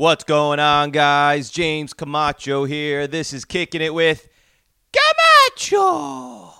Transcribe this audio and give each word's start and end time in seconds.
What's 0.00 0.22
going 0.22 0.60
on, 0.60 0.92
guys? 0.92 1.50
James 1.50 1.92
Camacho 1.92 2.66
here. 2.66 3.08
This 3.08 3.32
is 3.32 3.44
Kicking 3.44 3.80
It 3.80 3.92
with 3.92 4.28
Camacho. 4.92 6.52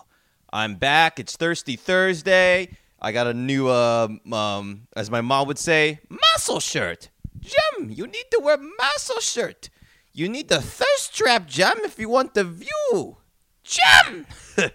I'm 0.53 0.75
back. 0.75 1.21
It's 1.21 1.37
Thirsty 1.37 1.77
Thursday. 1.77 2.77
I 3.01 3.13
got 3.13 3.29
a 3.29 3.35
new, 3.35 3.69
uh, 3.69 4.09
um, 4.33 4.89
as 4.97 5.09
my 5.09 5.21
mom 5.21 5.47
would 5.47 5.57
say, 5.57 6.01
muscle 6.11 6.59
shirt. 6.59 7.11
Jim, 7.39 7.91
you 7.91 8.09
need 8.09 8.25
to 8.33 8.41
wear 8.43 8.59
muscle 8.59 9.21
shirt. 9.21 9.71
You 10.13 10.29
need 10.29 10.49
the 10.49 10.61
thirst 10.61 11.15
trap, 11.15 11.47
Jim, 11.47 11.75
if 11.85 11.97
you 11.97 12.09
want 12.09 12.35
the 12.35 12.43
view. 12.43 13.19
Jim! 13.63 14.27
uh, 14.59 14.69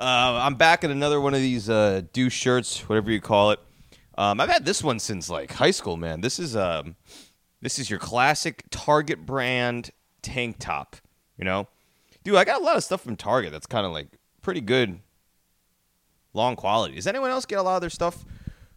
I'm 0.00 0.56
back 0.56 0.82
in 0.82 0.90
another 0.90 1.20
one 1.20 1.34
of 1.34 1.40
these 1.40 1.70
uh, 1.70 2.02
douche 2.12 2.34
shirts, 2.34 2.88
whatever 2.88 3.12
you 3.12 3.20
call 3.20 3.52
it. 3.52 3.60
Um, 4.18 4.40
I've 4.40 4.50
had 4.50 4.64
this 4.64 4.82
one 4.82 4.98
since 4.98 5.30
like 5.30 5.52
high 5.52 5.70
school, 5.70 5.96
man. 5.96 6.22
This 6.22 6.40
is 6.40 6.56
um, 6.56 6.96
this 7.60 7.78
is 7.78 7.90
your 7.90 7.98
classic 7.98 8.64
Target 8.70 9.26
brand 9.26 9.90
tank 10.22 10.56
top. 10.58 10.96
You 11.36 11.44
know, 11.44 11.68
dude, 12.24 12.36
I 12.36 12.44
got 12.44 12.60
a 12.60 12.64
lot 12.64 12.76
of 12.76 12.84
stuff 12.84 13.02
from 13.02 13.16
Target 13.16 13.52
that's 13.52 13.66
kind 13.66 13.86
of 13.86 13.92
like 13.92 14.08
pretty 14.42 14.60
good, 14.60 15.00
long 16.34 16.56
quality. 16.56 16.94
Does 16.94 17.06
anyone 17.06 17.30
else 17.30 17.46
get 17.46 17.58
a 17.58 17.62
lot 17.62 17.76
of 17.76 17.80
their 17.80 17.90
stuff 17.90 18.24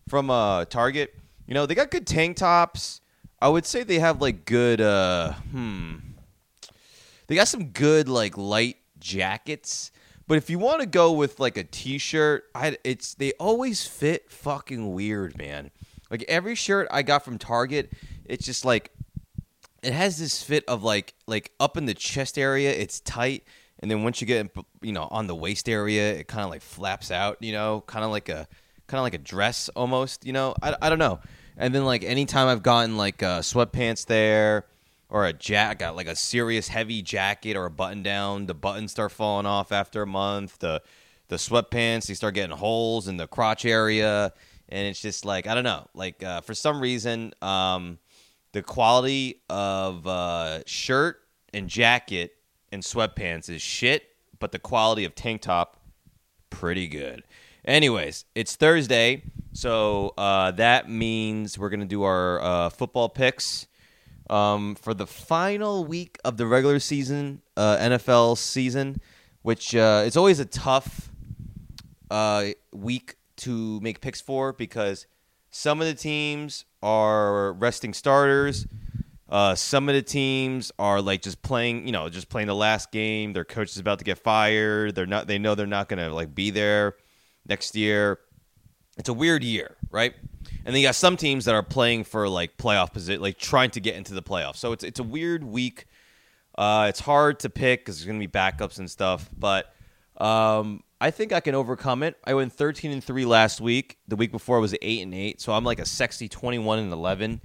from 0.07 0.29
uh, 0.29 0.65
Target? 0.65 1.13
You 1.47 1.53
know, 1.53 1.65
they 1.65 1.75
got 1.75 1.91
good 1.91 2.07
tank 2.07 2.37
tops. 2.37 3.01
I 3.41 3.49
would 3.49 3.65
say 3.65 3.83
they 3.83 3.99
have 3.99 4.21
like 4.21 4.45
good. 4.45 4.79
Uh, 4.79 5.34
hmm. 5.51 5.95
They 7.27 7.35
got 7.35 7.47
some 7.47 7.70
good 7.70 8.07
like 8.07 8.37
light 8.37 8.77
jackets. 8.99 9.91
But 10.27 10.37
if 10.37 10.49
you 10.49 10.57
want 10.57 10.79
to 10.79 10.85
go 10.85 11.12
with 11.12 11.40
like 11.40 11.57
a 11.57 11.63
t-shirt, 11.63 12.45
I 12.55 12.77
it's 12.84 13.13
they 13.13 13.34
always 13.34 13.85
fit 13.85 14.31
fucking 14.31 14.93
weird, 14.93 15.37
man. 15.37 15.71
Like 16.09 16.23
every 16.27 16.55
shirt 16.55 16.87
I 16.91 17.01
got 17.01 17.25
from 17.25 17.37
Target, 17.37 17.91
it's 18.26 18.46
just 18.46 18.66
like 18.66 18.91
it 19.84 19.93
has 19.93 20.18
this 20.18 20.41
fit 20.41 20.63
of 20.68 20.84
like 20.84 21.13
like 21.27 21.52
up 21.60 21.77
in 21.77 21.85
the 21.85 21.93
chest 21.93 22.38
area, 22.38 22.71
it's 22.71 22.99
tight, 23.02 23.43
and 23.80 23.91
then 23.91 24.04
once 24.04 24.21
you 24.21 24.27
get 24.27 24.55
you 24.82 24.93
know 24.93 25.07
on 25.12 25.27
the 25.27 25.35
waist 25.35 25.68
area, 25.68 26.13
it 26.13 26.27
kind 26.27 26.43
of 26.43 26.49
like 26.49 26.62
flaps 26.62 27.12
out, 27.12 27.38
you 27.41 27.52
know, 27.52 27.84
kind 27.85 28.05
of 28.05 28.12
like 28.12 28.30
a 28.30 28.48
kind 28.88 28.99
of 28.99 29.04
like 29.04 29.13
a 29.13 29.20
dress 29.20 29.70
almost, 29.70 30.26
you 30.26 30.34
know. 30.34 30.55
I, 30.62 30.76
I 30.82 30.90
don't 30.90 30.99
know. 30.99 31.20
And 31.57 31.76
then 31.76 31.85
like 31.85 32.04
anytime 32.04 32.48
I've 32.48 32.63
gotten 32.63 32.98
like 32.98 33.21
uh, 33.21 33.41
sweatpants 33.41 34.05
there 34.05 34.65
or 35.10 35.26
a 35.26 35.34
jack 35.34 35.80
got 35.80 35.96
like 35.96 36.08
a 36.08 36.15
serious 36.15 36.70
heavy 36.70 37.02
jacket 37.02 37.55
or 37.55 37.65
a 37.65 37.71
button 37.71 38.04
down, 38.04 38.46
the 38.48 38.54
buttons 38.54 38.91
start 38.91 39.12
falling 39.12 39.46
off 39.46 39.71
after 39.71 40.02
a 40.02 40.08
month. 40.08 40.60
The 40.60 40.82
the 41.27 41.35
sweatpants 41.35 42.08
they 42.08 42.13
start 42.13 42.35
getting 42.35 42.55
holes 42.55 43.08
in 43.08 43.18
the 43.18 43.27
crotch 43.27 43.65
area, 43.65 44.34
and 44.70 44.87
it's 44.87 45.02
just 45.02 45.26
like 45.26 45.46
I 45.46 45.55
don't 45.55 45.63
know. 45.63 45.87
Like 45.93 46.24
uh, 46.24 46.41
for 46.41 46.54
some 46.54 46.80
reason, 46.80 47.34
um, 47.41 47.99
the 48.54 48.62
quality 48.62 49.41
of 49.49 50.07
uh, 50.07 50.59
shirt 50.65 51.20
and 51.54 51.68
jacket 51.68 52.35
and 52.71 52.82
sweatpants 52.82 53.49
is 53.49 53.62
shit, 53.62 54.04
but 54.40 54.51
the 54.51 54.59
quality 54.59 55.05
of 55.05 55.13
tank 55.13 55.41
top 55.41 55.82
pretty 56.49 56.87
good. 56.87 57.24
Anyways, 57.65 58.26
it's 58.35 58.55
Thursday, 58.55 59.24
so 59.54 60.13
uh, 60.18 60.51
that 60.51 60.90
means 60.90 61.57
we're 61.57 61.70
gonna 61.70 61.85
do 61.85 62.04
our 62.04 62.41
uh, 62.41 62.70
football 62.70 63.09
picks 63.09 63.68
um, 64.29 64.75
for 64.75 64.94
the 64.94 65.07
final 65.07 65.85
week 65.85 66.18
of 66.24 66.38
the 66.38 66.46
regular 66.46 66.79
season, 66.79 67.41
uh, 67.57 67.78
NFL 67.78 68.38
season, 68.38 69.01
which 69.41 69.75
uh, 69.75 70.03
it's 70.06 70.18
always 70.18 70.40
a 70.40 70.46
tough 70.46 71.12
uh, 72.12 72.46
week 72.72 73.16
to 73.38 73.80
make 73.81 74.00
picks 74.00 74.22
for 74.22 74.53
because 74.53 75.08
some 75.50 75.81
of 75.81 75.88
the 75.88 75.94
teams 75.94 76.66
are 76.84 77.54
resting 77.54 77.94
starters. 77.94 78.68
Uh, 79.30 79.56
some 79.56 79.90
of 79.90 79.96
the 79.96 80.02
teams 80.02 80.72
are 80.78 81.02
like 81.02 81.24
just 81.24 81.42
playing, 81.42 81.88
you 81.88 81.92
know, 81.92 82.08
just 82.10 82.30
playing 82.30 82.48
the 82.48 82.56
last 82.56 82.92
game. 82.92 83.34
Their 83.34 83.46
coach 83.46 83.72
is 83.72 83.78
about 83.80 83.98
to 83.98 84.06
get 84.06 84.20
fired. 84.20 84.94
They're 84.94 85.08
not. 85.08 85.26
They 85.26 85.40
know 85.40 85.56
they're 85.56 85.66
not 85.66 85.90
going 85.90 85.98
to 85.98 86.14
like 86.14 86.36
be 86.36 86.52
there 86.52 86.98
next 87.48 87.76
year. 87.76 88.20
It's 88.98 89.10
a 89.10 89.14
weird 89.14 89.44
year, 89.44 89.76
right? 89.90 90.14
And 90.66 90.76
then 90.76 90.82
you 90.82 90.88
got 90.88 90.96
some 90.96 91.18
teams 91.18 91.46
that 91.46 91.56
are 91.56 91.64
playing 91.64 92.04
for 92.04 92.30
like 92.30 92.58
playoff 92.58 92.94
position, 92.94 93.22
like 93.22 93.40
trying 93.40 93.72
to 93.72 93.80
get 93.80 93.96
into 93.96 94.14
the 94.14 94.22
playoffs. 94.22 94.58
So 94.58 94.72
it's 94.72 94.84
it's 94.84 95.00
a 95.00 95.04
weird 95.04 95.44
week. 95.44 95.88
Uh, 96.56 96.86
it's 96.90 97.00
hard 97.00 97.40
to 97.40 97.50
pick 97.50 97.82
because 97.82 97.98
there's 97.98 98.06
going 98.06 98.20
to 98.20 98.28
be 98.28 98.32
backups 98.32 98.78
and 98.78 98.92
stuff, 98.92 99.28
but 99.36 99.72
um, 100.23 100.84
I 101.01 101.11
think 101.11 101.34
I 101.34 101.41
can 101.41 101.53
overcome 101.53 102.01
it. 102.01 102.17
I 102.23 102.34
went 102.34 102.53
13 102.53 102.91
and 102.91 103.03
three 103.03 103.25
last 103.25 103.59
week. 103.59 103.97
The 104.07 104.16
week 104.16 104.31
before 104.31 104.57
I 104.57 104.61
was 104.61 104.73
eight 104.81 105.01
and 105.01 105.13
eight, 105.13 105.41
so 105.41 105.51
I'm 105.51 105.66
like 105.66 105.79
a 105.79 105.85
sexy 105.85 106.29
21 106.29 106.79
and 106.79 106.94
11. 106.94 107.41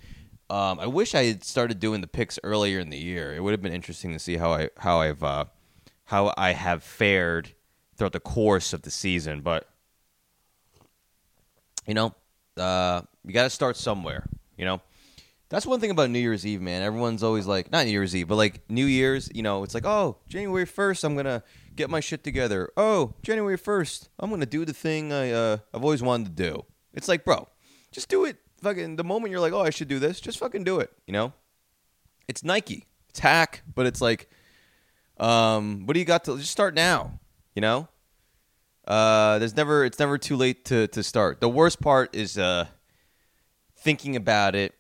Um, 0.49 0.79
I 0.79 0.87
wish 0.87 1.15
I 1.15 1.25
had 1.25 1.43
started 1.43 1.81
doing 1.81 2.01
the 2.01 2.07
picks 2.07 2.39
earlier 2.45 2.79
in 2.79 2.91
the 2.91 2.97
year. 2.97 3.35
It 3.35 3.43
would 3.43 3.51
have 3.51 3.61
been 3.61 3.73
interesting 3.73 4.13
to 4.13 4.19
see 4.21 4.37
how 4.37 4.53
I 4.53 4.71
how 4.79 5.01
I've 5.01 5.25
uh, 5.25 5.47
how 6.05 6.33
I 6.39 6.53
have 6.53 6.85
fared 6.85 7.53
throughout 7.97 8.13
the 8.13 8.21
course 8.21 8.73
of 8.73 8.83
the 8.83 8.93
season, 8.93 9.41
but 9.41 9.69
you 11.85 11.95
know, 11.95 12.15
uh, 12.57 13.03
you 13.25 13.33
got 13.33 13.43
to 13.43 13.51
start 13.51 13.77
somewhere. 13.77 14.25
You 14.57 14.67
know, 14.67 14.81
that's 15.49 15.67
one 15.67 15.81
thing 15.81 15.91
about 15.91 16.11
New 16.11 16.19
Year's 16.21 16.47
Eve, 16.47 16.63
man. 16.63 16.83
Everyone's 16.83 17.25
always 17.25 17.47
like, 17.47 17.73
not 17.73 17.87
New 17.87 17.91
Year's 17.91 18.15
Eve, 18.15 18.29
but 18.29 18.37
like 18.37 18.71
New 18.71 18.87
Year's. 18.87 19.29
You 19.35 19.43
know, 19.43 19.65
it's 19.65 19.75
like, 19.75 19.85
oh, 19.85 20.19
January 20.29 20.65
first, 20.65 21.03
I'm 21.03 21.17
gonna 21.17 21.43
get 21.79 21.89
my 21.89 22.01
shit 22.01 22.25
together. 22.25 22.71
Oh, 22.77 23.15
January 23.23 23.57
first, 23.57 24.11
I'm 24.19 24.31
gonna 24.31 24.45
do 24.45 24.65
the 24.65 24.75
thing 24.75 25.13
I 25.13 25.31
uh, 25.31 25.57
I've 25.73 25.85
always 25.85 26.03
wanted 26.03 26.37
to 26.37 26.51
do. 26.51 26.65
It's 26.93 27.09
like, 27.09 27.25
bro, 27.25 27.49
just 27.93 28.09
do 28.09 28.25
it. 28.25 28.37
Fucking 28.61 28.97
the 28.97 29.05
moment 29.05 29.31
you're 29.31 29.41
like, 29.41 29.53
oh, 29.53 29.63
I 29.63 29.71
should 29.71 29.89
do 29.89 30.01
this, 30.01 30.21
just 30.21 30.39
fucking 30.41 30.65
do 30.65 30.81
it. 30.81 30.91
You 31.07 31.13
know, 31.13 31.33
it's 32.27 32.43
Nike, 32.43 32.87
it's 33.09 33.21
hack, 33.21 33.63
but 33.73 33.87
it's 33.87 34.01
like, 34.01 34.29
um, 35.19 35.87
what 35.87 35.95
do 35.95 36.01
you 36.01 36.05
got 36.05 36.25
to 36.25 36.37
just 36.37 36.51
start 36.51 36.75
now? 36.75 37.21
You 37.55 37.63
know, 37.63 37.89
uh, 38.87 39.39
there's 39.39 39.57
never 39.57 39.85
it's 39.85 40.01
never 40.01 40.19
too 40.19 40.37
late 40.37 40.65
to 40.67 40.89
to 40.89 41.03
start. 41.03 41.41
The 41.41 41.49
worst 41.49 41.81
part 41.81 42.15
is 42.15 42.37
uh, 42.37 42.67
thinking 43.77 44.17
about 44.17 44.57
it. 44.57 44.75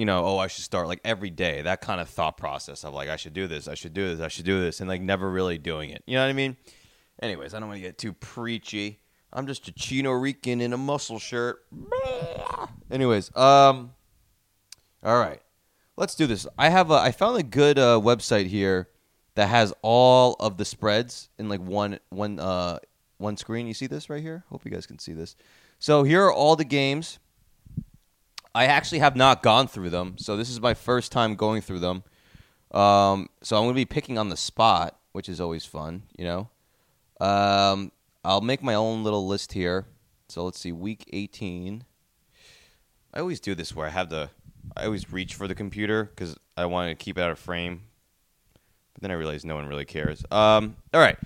You 0.00 0.06
know, 0.06 0.24
oh, 0.24 0.38
I 0.38 0.46
should 0.46 0.64
start 0.64 0.88
like 0.88 1.02
every 1.04 1.28
day. 1.28 1.60
That 1.60 1.82
kind 1.82 2.00
of 2.00 2.08
thought 2.08 2.38
process 2.38 2.84
of 2.84 2.94
like, 2.94 3.10
I 3.10 3.16
should 3.16 3.34
do 3.34 3.46
this, 3.46 3.68
I 3.68 3.74
should 3.74 3.92
do 3.92 4.08
this, 4.08 4.24
I 4.24 4.28
should 4.28 4.46
do 4.46 4.58
this, 4.58 4.80
and 4.80 4.88
like 4.88 5.02
never 5.02 5.30
really 5.30 5.58
doing 5.58 5.90
it. 5.90 6.02
You 6.06 6.14
know 6.14 6.22
what 6.22 6.30
I 6.30 6.32
mean? 6.32 6.56
Anyways, 7.20 7.52
I 7.52 7.60
don't 7.60 7.68
want 7.68 7.76
to 7.76 7.82
get 7.82 7.98
too 7.98 8.14
preachy. 8.14 9.00
I'm 9.30 9.46
just 9.46 9.68
a 9.68 9.72
Chino 9.72 10.12
Rican 10.12 10.62
in 10.62 10.72
a 10.72 10.78
muscle 10.78 11.18
shirt. 11.18 11.66
Anyways, 12.90 13.36
um, 13.36 13.92
all 15.04 15.18
right, 15.18 15.42
let's 15.98 16.14
do 16.14 16.26
this. 16.26 16.46
I 16.56 16.70
have 16.70 16.90
a 16.90 16.94
I 16.94 17.12
found 17.12 17.36
a 17.36 17.42
good 17.42 17.78
uh, 17.78 18.00
website 18.02 18.46
here 18.46 18.88
that 19.34 19.50
has 19.50 19.74
all 19.82 20.34
of 20.40 20.56
the 20.56 20.64
spreads 20.64 21.28
in 21.38 21.50
like 21.50 21.60
one 21.60 21.98
one 22.08 22.40
uh 22.40 22.78
one 23.18 23.36
screen. 23.36 23.66
You 23.66 23.74
see 23.74 23.86
this 23.86 24.08
right 24.08 24.22
here? 24.22 24.44
Hope 24.48 24.64
you 24.64 24.70
guys 24.70 24.86
can 24.86 24.98
see 24.98 25.12
this. 25.12 25.36
So 25.78 26.04
here 26.04 26.24
are 26.24 26.32
all 26.32 26.56
the 26.56 26.64
games. 26.64 27.18
I 28.54 28.66
actually 28.66 28.98
have 28.98 29.16
not 29.16 29.42
gone 29.42 29.68
through 29.68 29.90
them, 29.90 30.16
so 30.18 30.36
this 30.36 30.50
is 30.50 30.60
my 30.60 30.74
first 30.74 31.12
time 31.12 31.36
going 31.36 31.62
through 31.62 31.78
them. 31.78 32.02
Um, 32.72 33.28
so 33.42 33.56
I'm 33.56 33.64
going 33.64 33.74
to 33.74 33.80
be 33.80 33.84
picking 33.84 34.18
on 34.18 34.28
the 34.28 34.36
spot, 34.36 34.98
which 35.12 35.28
is 35.28 35.40
always 35.40 35.64
fun, 35.64 36.04
you 36.16 36.24
know. 36.24 36.48
Um, 37.20 37.92
I'll 38.24 38.40
make 38.40 38.62
my 38.62 38.74
own 38.74 39.04
little 39.04 39.26
list 39.26 39.52
here. 39.52 39.86
So 40.28 40.44
let's 40.44 40.60
see, 40.60 40.72
week 40.72 41.08
18. 41.12 41.84
I 43.12 43.20
always 43.20 43.40
do 43.40 43.54
this 43.54 43.74
where 43.74 43.86
I 43.86 43.90
have 43.90 44.10
the, 44.10 44.30
I 44.76 44.84
always 44.84 45.12
reach 45.12 45.34
for 45.34 45.48
the 45.48 45.54
computer 45.54 46.04
because 46.04 46.36
I 46.56 46.66
want 46.66 46.90
to 46.90 47.04
keep 47.04 47.18
it 47.18 47.22
out 47.22 47.30
of 47.30 47.38
frame. 47.38 47.82
But 48.94 49.02
then 49.02 49.10
I 49.10 49.14
realize 49.14 49.44
no 49.44 49.56
one 49.56 49.66
really 49.66 49.84
cares. 49.84 50.24
Um, 50.30 50.76
all 50.94 51.00
right. 51.00 51.18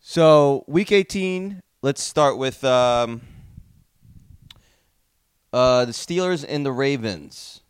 So 0.00 0.64
week 0.66 0.92
18, 0.92 1.62
let's 1.82 2.02
start 2.02 2.36
with 2.38 2.62
um, 2.64 3.22
uh, 5.56 5.86
the 5.86 5.92
Steelers 5.92 6.44
and 6.46 6.66
the 6.66 6.72
Ravens. 6.72 7.62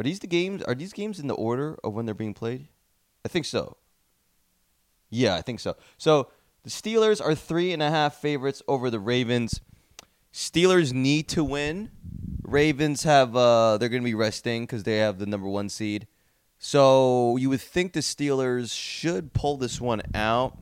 Are 0.00 0.02
these 0.02 0.18
the 0.18 0.26
games? 0.26 0.62
Are 0.64 0.74
these 0.74 0.92
games 0.92 1.20
in 1.20 1.28
the 1.28 1.34
order 1.34 1.78
of 1.84 1.94
when 1.94 2.06
they're 2.06 2.14
being 2.14 2.34
played? 2.34 2.66
I 3.24 3.28
think 3.28 3.46
so. 3.46 3.76
Yeah, 5.10 5.36
I 5.36 5.42
think 5.42 5.60
so. 5.60 5.76
So 5.96 6.30
the 6.64 6.70
Steelers 6.70 7.24
are 7.24 7.36
three 7.36 7.72
and 7.72 7.80
a 7.80 7.88
half 7.88 8.16
favorites 8.16 8.62
over 8.66 8.90
the 8.90 8.98
Ravens. 8.98 9.60
Steelers 10.32 10.92
need 10.92 11.28
to 11.28 11.44
win. 11.44 11.90
Ravens 12.42 13.04
have 13.04 13.36
uh, 13.36 13.78
they're 13.78 13.88
going 13.88 14.02
to 14.02 14.04
be 14.04 14.14
resting 14.14 14.64
because 14.64 14.82
they 14.82 14.98
have 14.98 15.20
the 15.20 15.26
number 15.26 15.46
one 15.46 15.68
seed. 15.68 16.08
So 16.58 17.36
you 17.36 17.48
would 17.50 17.60
think 17.60 17.92
the 17.92 18.00
Steelers 18.00 18.76
should 18.76 19.32
pull 19.32 19.56
this 19.56 19.80
one 19.80 20.02
out 20.14 20.58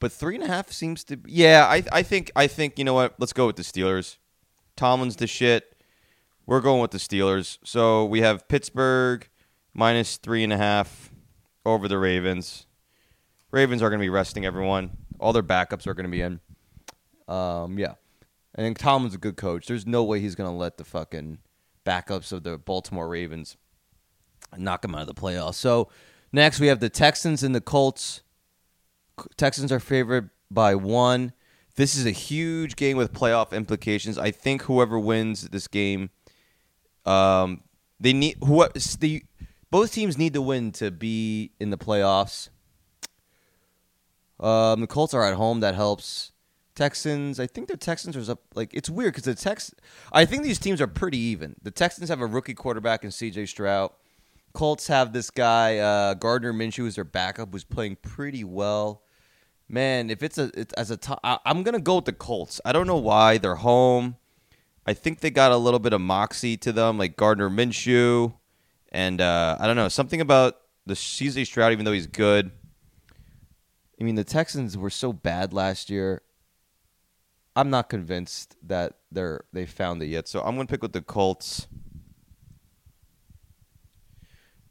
but 0.00 0.12
three 0.12 0.34
and 0.34 0.44
a 0.44 0.48
half 0.48 0.70
seems 0.70 1.02
to. 1.04 1.16
Be, 1.16 1.32
yeah, 1.32 1.66
I 1.66 1.82
I 1.90 2.02
think 2.02 2.30
I 2.36 2.46
think 2.46 2.78
you 2.78 2.84
know 2.84 2.92
what? 2.92 3.14
Let's 3.18 3.32
go 3.32 3.46
with 3.46 3.56
the 3.56 3.62
Steelers. 3.62 4.18
Tomlin's 4.76 5.16
the 5.16 5.26
shit. 5.26 5.76
We're 6.46 6.60
going 6.60 6.80
with 6.80 6.90
the 6.90 6.98
Steelers. 6.98 7.58
So 7.64 8.04
we 8.04 8.20
have 8.20 8.48
Pittsburgh 8.48 9.28
minus 9.72 10.16
three 10.16 10.44
and 10.44 10.52
a 10.52 10.56
half 10.56 11.10
over 11.64 11.88
the 11.88 11.98
Ravens. 11.98 12.66
Ravens 13.50 13.82
are 13.82 13.88
going 13.88 14.00
to 14.00 14.04
be 14.04 14.10
resting 14.10 14.44
everyone. 14.44 14.96
All 15.18 15.32
their 15.32 15.42
backups 15.42 15.86
are 15.86 15.94
going 15.94 16.04
to 16.04 16.10
be 16.10 16.20
in. 16.20 16.40
Um, 17.28 17.78
yeah. 17.78 17.94
And 18.54 18.76
Tomlin's 18.76 19.14
a 19.14 19.18
good 19.18 19.36
coach. 19.36 19.66
There's 19.66 19.86
no 19.86 20.04
way 20.04 20.20
he's 20.20 20.34
going 20.34 20.50
to 20.50 20.56
let 20.56 20.76
the 20.76 20.84
fucking 20.84 21.38
backups 21.84 22.32
of 22.32 22.42
the 22.42 22.58
Baltimore 22.58 23.08
Ravens 23.08 23.56
knock 24.56 24.82
them 24.82 24.94
out 24.94 25.02
of 25.02 25.06
the 25.06 25.14
playoffs. 25.14 25.54
So 25.54 25.88
next 26.32 26.60
we 26.60 26.68
have 26.68 26.80
the 26.80 26.90
Texans 26.90 27.42
and 27.42 27.54
the 27.54 27.60
Colts. 27.60 28.22
Texans 29.36 29.72
are 29.72 29.80
favored 29.80 30.30
by 30.50 30.74
one. 30.74 31.32
This 31.76 31.96
is 31.96 32.06
a 32.06 32.10
huge 32.10 32.76
game 32.76 32.96
with 32.96 33.12
playoff 33.12 33.52
implications. 33.52 34.16
I 34.16 34.30
think 34.30 34.62
whoever 34.62 34.98
wins 34.98 35.48
this 35.48 35.66
game, 35.66 36.10
um, 37.04 37.62
they 37.98 38.12
need 38.12 38.36
who 38.44 38.66
the 39.00 39.24
both 39.70 39.92
teams 39.92 40.16
need 40.16 40.34
to 40.34 40.42
win 40.42 40.70
to 40.72 40.90
be 40.90 41.52
in 41.58 41.70
the 41.70 41.78
playoffs. 41.78 42.48
Um, 44.38 44.80
the 44.80 44.86
Colts 44.86 45.14
are 45.14 45.24
at 45.24 45.34
home. 45.34 45.60
That 45.60 45.74
helps. 45.74 46.32
Texans, 46.74 47.38
I 47.38 47.46
think 47.46 47.68
the 47.68 47.76
Texans 47.76 48.16
are 48.16 48.32
up. 48.32 48.40
Like 48.54 48.74
it's 48.74 48.90
weird 48.90 49.14
because 49.14 49.24
the 49.24 49.34
Tex. 49.34 49.72
I 50.12 50.24
think 50.24 50.42
these 50.42 50.58
teams 50.58 50.80
are 50.80 50.88
pretty 50.88 51.18
even. 51.18 51.54
The 51.62 51.70
Texans 51.70 52.08
have 52.08 52.20
a 52.20 52.26
rookie 52.26 52.54
quarterback 52.54 53.04
in 53.04 53.10
C.J. 53.10 53.46
Stroud. 53.46 53.92
Colts 54.52 54.88
have 54.88 55.12
this 55.12 55.30
guy 55.30 55.78
uh, 55.78 56.14
Gardner 56.14 56.52
Minshew 56.52 56.78
who's 56.78 56.96
their 56.96 57.04
backup, 57.04 57.52
who's 57.52 57.64
playing 57.64 57.96
pretty 58.02 58.44
well. 58.44 59.03
Man, 59.68 60.10
if 60.10 60.22
it's 60.22 60.38
a 60.38 60.50
it's 60.54 60.74
as 60.74 60.90
a 60.90 60.96
top, 60.96 61.20
I'm 61.22 61.62
gonna 61.62 61.80
go 61.80 61.96
with 61.96 62.04
the 62.04 62.12
Colts. 62.12 62.60
I 62.64 62.72
don't 62.72 62.86
know 62.86 62.98
why 62.98 63.38
they're 63.38 63.54
home. 63.56 64.16
I 64.86 64.92
think 64.92 65.20
they 65.20 65.30
got 65.30 65.52
a 65.52 65.56
little 65.56 65.80
bit 65.80 65.94
of 65.94 66.00
moxie 66.00 66.56
to 66.58 66.72
them, 66.72 66.98
like 66.98 67.16
Gardner 67.16 67.48
Minshew, 67.48 68.34
and 68.92 69.20
uh, 69.20 69.56
I 69.58 69.66
don't 69.66 69.76
know 69.76 69.88
something 69.88 70.20
about 70.20 70.56
the 70.84 70.94
C.J. 70.94 71.46
Stroud. 71.46 71.72
Even 71.72 71.86
though 71.86 71.92
he's 71.92 72.06
good, 72.06 72.50
I 74.00 74.04
mean 74.04 74.16
the 74.16 74.24
Texans 74.24 74.76
were 74.76 74.90
so 74.90 75.12
bad 75.12 75.52
last 75.52 75.88
year. 75.88 76.22
I'm 77.56 77.70
not 77.70 77.88
convinced 77.88 78.56
that 78.62 78.98
they're 79.10 79.44
they 79.52 79.64
found 79.64 80.02
it 80.02 80.06
yet. 80.06 80.28
So 80.28 80.40
I'm 80.40 80.56
gonna 80.56 80.66
pick 80.66 80.82
with 80.82 80.92
the 80.92 81.00
Colts 81.00 81.68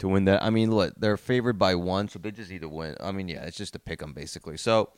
to 0.04 0.10
win 0.10 0.26
that. 0.26 0.44
I 0.44 0.50
mean, 0.50 0.70
look, 0.70 0.94
they're 0.98 1.16
favored 1.16 1.58
by 1.58 1.76
one, 1.76 2.10
so 2.10 2.20
they 2.20 2.32
just 2.32 2.52
need 2.52 2.62
to 2.62 2.68
win. 2.68 2.98
I 3.00 3.14
mean, 3.14 3.30
yeah, 3.30 3.46
it's 3.46 3.56
just 3.56 3.72
to 3.72 3.80
pick 3.80 4.00
them 4.00 4.12
basically. 4.12 4.58
So 4.58 4.90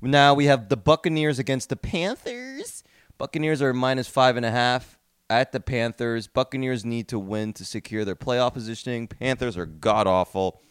now 0.00 0.32
we 0.32 0.46
have 0.46 0.70
the 0.70 0.78
Buccaneers 0.78 1.38
against 1.38 1.68
the 1.68 1.76
Panthers. 1.76 2.82
Buccaneers 3.18 3.60
are 3.60 3.74
minus 3.74 4.08
five 4.08 4.38
and 4.38 4.46
a 4.46 4.50
half 4.50 4.98
at 5.28 5.52
the 5.52 5.60
Panthers. 5.60 6.26
Buccaneers 6.26 6.86
need 6.86 7.06
to 7.08 7.18
win 7.18 7.52
to 7.52 7.66
secure 7.66 8.02
their 8.06 8.16
playoff 8.16 8.54
positioning. 8.54 9.08
Panthers 9.08 9.58
are 9.58 9.66
god 9.66 10.06
awful. 10.06 10.62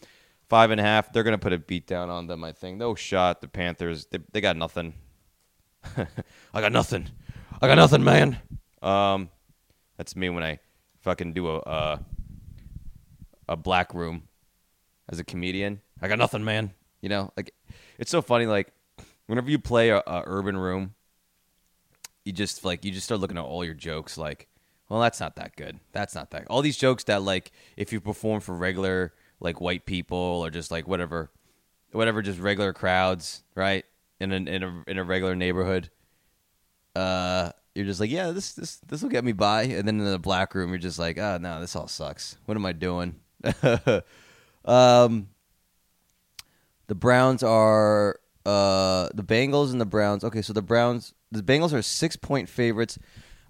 Five 0.49 0.71
and 0.71 0.81
a 0.81 0.83
half. 0.83 1.13
They're 1.13 1.23
gonna 1.23 1.37
put 1.37 1.53
a 1.53 1.59
beat 1.59 1.85
down 1.85 2.09
on 2.09 2.25
them. 2.25 2.43
I 2.43 2.53
think 2.53 2.79
no 2.79 2.95
shot. 2.95 3.41
The 3.41 3.47
Panthers. 3.47 4.07
They, 4.07 4.17
they 4.31 4.41
got 4.41 4.57
nothing. 4.57 4.95
I 6.53 6.59
got 6.59 6.71
nothing. 6.71 7.07
I 7.61 7.67
got 7.67 7.75
nothing, 7.75 8.03
man. 8.03 8.39
Um, 8.81 9.29
that's 9.95 10.15
me 10.15 10.29
when 10.29 10.43
I 10.43 10.57
fucking 11.01 11.33
do 11.33 11.49
a 11.49 11.59
uh, 11.59 11.97
a 13.47 13.57
black 13.57 13.93
room 13.93 14.23
as 15.09 15.19
a 15.19 15.23
comedian. 15.23 15.81
I 16.01 16.07
got 16.07 16.17
nothing, 16.17 16.43
man. 16.43 16.73
You 17.01 17.09
know, 17.09 17.31
like 17.35 17.53
it's 17.97 18.11
so 18.11 18.21
funny. 18.21 18.45
Like 18.45 18.71
whenever 19.27 19.49
you 19.49 19.59
play 19.59 19.89
a, 19.89 19.97
a 19.97 20.23
urban 20.25 20.57
room, 20.57 20.95
you 22.25 22.31
just 22.31 22.63
like 22.63 22.85
you 22.85 22.91
just 22.91 23.05
start 23.05 23.21
looking 23.21 23.37
at 23.37 23.43
all 23.43 23.65
your 23.65 23.73
jokes. 23.73 24.17
Like, 24.17 24.47
well, 24.89 25.01
that's 25.01 25.19
not 25.19 25.35
that 25.35 25.55
good. 25.55 25.79
That's 25.91 26.15
not 26.15 26.31
that. 26.31 26.47
All 26.47 26.61
these 26.61 26.77
jokes 26.77 27.03
that 27.05 27.21
like 27.21 27.51
if 27.77 27.91
you 27.91 27.99
perform 27.99 28.39
for 28.41 28.55
regular 28.55 29.13
like 29.39 29.59
white 29.59 29.85
people 29.85 30.17
or 30.17 30.49
just 30.49 30.71
like 30.71 30.87
whatever, 30.87 31.31
whatever, 31.91 32.21
just 32.21 32.39
regular 32.39 32.71
crowds, 32.71 33.43
right? 33.55 33.85
in 34.23 34.31
a 34.31 34.35
in 34.35 34.63
a 34.63 34.83
in 34.87 34.97
a 34.97 35.03
regular 35.03 35.35
neighborhood, 35.35 35.89
uh, 36.95 37.51
you're 37.75 37.85
just 37.85 37.99
like, 37.99 38.09
yeah, 38.09 38.31
this 38.31 38.53
this 38.53 38.77
this 38.87 39.01
will 39.01 39.09
get 39.09 39.23
me 39.23 39.33
by. 39.33 39.63
And 39.63 39.87
then 39.87 39.99
in 39.99 40.05
the 40.05 40.19
black 40.19 40.55
room, 40.55 40.69
you're 40.69 40.79
just 40.79 40.99
like, 40.99 41.17
oh 41.17 41.37
no, 41.37 41.59
this 41.59 41.75
all 41.75 41.87
sucks. 41.87 42.37
What 42.45 42.57
am 42.57 42.65
I 42.65 42.71
doing? 42.71 43.15
um, 44.65 45.29
the 46.87 46.95
Browns 46.95 47.43
are 47.43 48.19
uh 48.45 49.09
the 49.13 49.23
Bengals 49.23 49.71
and 49.71 49.79
the 49.79 49.85
Browns. 49.85 50.23
Okay, 50.23 50.41
so 50.41 50.53
the 50.53 50.61
Browns, 50.61 51.13
the 51.31 51.41
Bengals 51.41 51.73
are 51.73 51.81
six 51.81 52.15
point 52.15 52.49
favorites. 52.49 52.99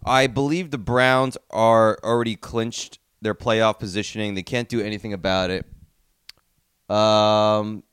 I 0.06 0.28
believe 0.28 0.72
the 0.72 0.78
Browns 0.78 1.38
are 1.50 1.98
already 2.04 2.36
clinched 2.36 3.00
their 3.22 3.34
playoff 3.34 3.80
positioning. 3.80 4.36
They 4.36 4.44
can't 4.44 4.68
do 4.68 4.82
anything 4.82 5.14
about 5.14 5.50
it. 5.50 5.66
Um, 6.94 7.84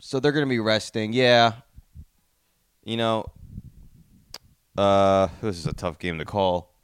so 0.00 0.18
they're 0.18 0.32
going 0.32 0.46
to 0.46 0.48
be 0.48 0.58
resting. 0.58 1.12
Yeah, 1.12 1.52
you 2.84 2.96
know, 2.96 3.26
uh, 4.76 5.28
this 5.42 5.58
is 5.58 5.66
a 5.66 5.74
tough 5.74 5.98
game 5.98 6.18
to 6.18 6.24
call. 6.24 6.74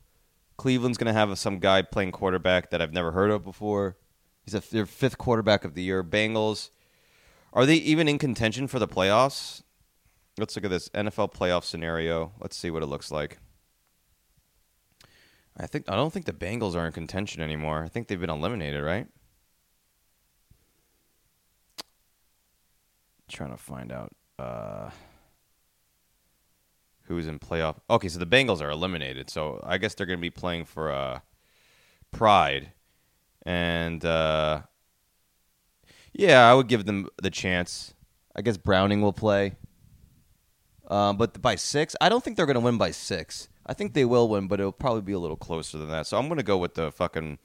Cleveland's 0.57 0.99
going 0.99 1.13
to 1.13 1.19
have 1.19 1.37
some 1.39 1.59
guy 1.59 1.83
playing 1.83 2.13
quarterback 2.13 2.71
that 2.71 2.81
I've 2.81 2.93
never 2.93 3.11
heard 3.13 3.31
of 3.31 3.43
before. 3.43 3.97
He's 4.45 4.55
a, 4.55 4.61
their 4.61 4.87
fifth 4.87 5.19
quarterback 5.19 5.65
of 5.65 5.75
the 5.75 5.83
year. 5.83 6.05
Bengals, 6.05 6.71
are 7.53 7.67
they 7.67 7.77
even 7.77 8.09
in 8.09 8.19
contention 8.19 8.67
for 8.67 8.79
the 8.79 8.89
playoffs? 8.89 9.63
Let's 10.39 10.57
look 10.57 10.65
at 10.65 10.71
this 10.71 10.89
NFL 10.91 11.33
playoff 11.33 11.65
scenario. 11.65 12.33
Let's 12.41 12.57
see 12.57 12.71
what 12.71 12.83
it 12.83 12.87
looks 12.87 13.11
like. 13.11 13.39
I 15.57 15.67
think 15.67 15.89
I 15.89 15.95
don't 15.95 16.13
think 16.13 16.27
the 16.27 16.33
Bengals 16.33 16.75
are 16.75 16.85
in 16.87 16.93
contention 16.93 17.41
anymore. 17.41 17.85
I 17.85 17.89
think 17.89 18.09
they've 18.09 18.21
been 18.21 18.31
eliminated, 18.31 18.83
right? 18.83 19.07
Trying 23.29 23.51
to 23.51 23.57
find 23.57 23.93
out. 23.93 24.13
Uh, 24.37 24.91
who's 27.05 27.27
in 27.27 27.39
playoff. 27.39 27.77
Okay, 27.89 28.09
so 28.09 28.19
the 28.19 28.27
Bengals 28.27 28.61
are 28.61 28.71
eliminated. 28.71 29.31
So 29.31 29.61
I 29.65 29.79
guess 29.79 29.95
they're 29.95 30.07
going 30.07 30.19
to 30.19 30.23
be 30.23 30.31
playing 30.31 30.65
for 30.65 30.91
uh, 30.91 31.21
Pride, 32.11 32.73
and 33.45 34.05
uh, 34.05 34.63
yeah, 36.13 36.51
I 36.51 36.55
would 36.55 36.69
give 36.69 36.85
them 36.85 37.09
the 37.23 37.31
chance. 37.31 37.95
I 38.37 38.43
guess 38.43 38.57
Browning 38.57 39.01
will 39.01 39.13
play, 39.13 39.57
um, 40.89 41.17
but 41.17 41.41
by 41.41 41.55
six, 41.55 41.95
I 42.01 42.09
don't 42.09 42.23
think 42.23 42.37
they're 42.37 42.47
going 42.47 42.55
to 42.55 42.61
win 42.61 42.79
by 42.79 42.91
six. 42.91 43.49
I 43.67 43.73
think 43.75 43.95
they 43.95 44.05
will 44.05 44.29
win, 44.29 44.49
but 44.49 44.61
it'll 44.61 44.73
probably 44.73 45.03
be 45.03 45.13
a 45.13 45.19
little 45.19 45.37
closer 45.37 45.79
than 45.79 45.89
that. 45.89 46.07
So 46.07 46.19
I'm 46.19 46.27
going 46.27 46.39
to 46.39 46.45
go 46.45 46.59
with 46.59 46.75
the 46.75 46.93
fucking 46.93 47.39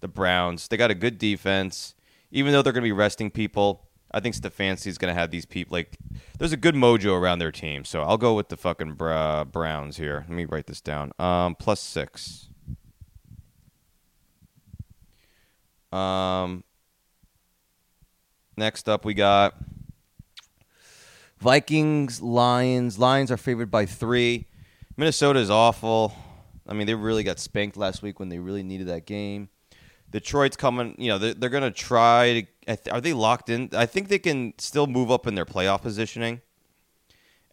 the 0.00 0.08
Browns. 0.08 0.68
They 0.68 0.76
got 0.76 0.90
a 0.90 0.94
good 0.94 1.18
defense, 1.18 1.94
even 2.30 2.52
though 2.52 2.62
they're 2.62 2.72
going 2.72 2.82
to 2.82 2.88
be 2.88 2.92
resting 2.92 3.30
people. 3.30 3.88
I 4.14 4.20
think 4.20 4.34
Stefanski's 4.34 4.98
going 4.98 5.14
to 5.14 5.18
have 5.18 5.30
these 5.30 5.46
people 5.46 5.74
like. 5.74 5.96
There's 6.38 6.52
a 6.52 6.56
good 6.58 6.74
mojo 6.74 7.18
around 7.18 7.38
their 7.38 7.52
team, 7.52 7.84
so 7.84 8.02
I'll 8.02 8.18
go 8.18 8.34
with 8.34 8.48
the 8.48 8.56
fucking 8.56 8.96
uh, 9.00 9.44
Browns 9.44 9.96
here. 9.96 10.24
Let 10.28 10.36
me 10.36 10.44
write 10.44 10.66
this 10.66 10.80
down. 10.80 11.12
Um, 11.18 11.54
plus 11.54 11.80
six. 11.80 12.48
Um. 15.92 16.64
Next 18.56 18.88
up, 18.88 19.04
we 19.04 19.14
got 19.14 19.54
Vikings, 21.38 22.20
Lions. 22.20 22.98
Lions 22.98 23.30
are 23.30 23.36
favored 23.36 23.70
by 23.70 23.86
three. 23.86 24.46
Minnesota 24.96 25.40
is 25.40 25.50
awful. 25.50 26.14
I 26.68 26.74
mean, 26.74 26.86
they 26.86 26.94
really 26.94 27.24
got 27.24 27.38
spanked 27.38 27.76
last 27.76 28.02
week 28.02 28.20
when 28.20 28.28
they 28.28 28.38
really 28.38 28.62
needed 28.62 28.88
that 28.88 29.06
game. 29.06 29.48
Detroit's 30.10 30.56
coming. 30.56 30.94
You 30.98 31.08
know, 31.08 31.18
they're, 31.18 31.34
they're 31.34 31.50
going 31.50 31.62
to 31.62 31.70
try 31.70 32.46
to. 32.66 32.92
Are 32.92 33.00
they 33.00 33.14
locked 33.14 33.48
in? 33.48 33.70
I 33.72 33.86
think 33.86 34.08
they 34.08 34.18
can 34.18 34.52
still 34.58 34.86
move 34.86 35.10
up 35.10 35.26
in 35.26 35.34
their 35.34 35.46
playoff 35.46 35.82
positioning. 35.82 36.42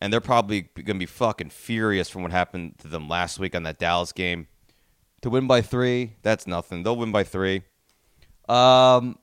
And 0.02 0.14
they're 0.14 0.22
probably 0.22 0.62
going 0.62 0.86
to 0.86 0.94
be 0.94 1.06
fucking 1.06 1.50
furious 1.50 2.10
from 2.10 2.22
what 2.22 2.32
happened 2.32 2.78
to 2.80 2.88
them 2.88 3.10
last 3.10 3.40
week 3.40 3.56
on 3.56 3.64
that 3.64 3.80
Dallas 3.80 4.12
game. 4.12 4.48
To 5.22 5.30
win 5.30 5.48
by 5.48 5.62
three, 5.62 6.14
that's 6.22 6.46
nothing. 6.46 6.84
They'll 6.84 6.96
win 6.96 7.12
by 7.12 7.24
three. 7.24 7.64
Um, 8.50 9.18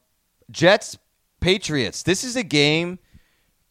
Jets, 0.50 0.96
Patriots. 1.40 2.02
This 2.02 2.24
is 2.24 2.36
a 2.36 2.42
game 2.42 2.98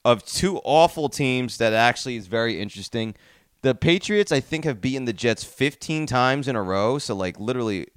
of 0.03 0.23
two 0.25 0.57
awful 0.63 1.09
teams 1.09 1.57
that 1.57 1.73
actually 1.73 2.17
is 2.17 2.27
very 2.27 2.61
interesting. 2.61 3.15
The 3.61 3.73
Patriots, 3.73 4.31
I 4.31 4.41
think, 4.41 4.65
have 4.65 4.81
beaten 4.81 5.05
the 5.05 5.13
Jets 5.13 5.43
15 5.43 6.05
times 6.05 6.47
in 6.47 6.55
a 6.55 6.61
row. 6.61 6.99
So, 6.99 7.15
like, 7.15 7.39
literally 7.39 7.87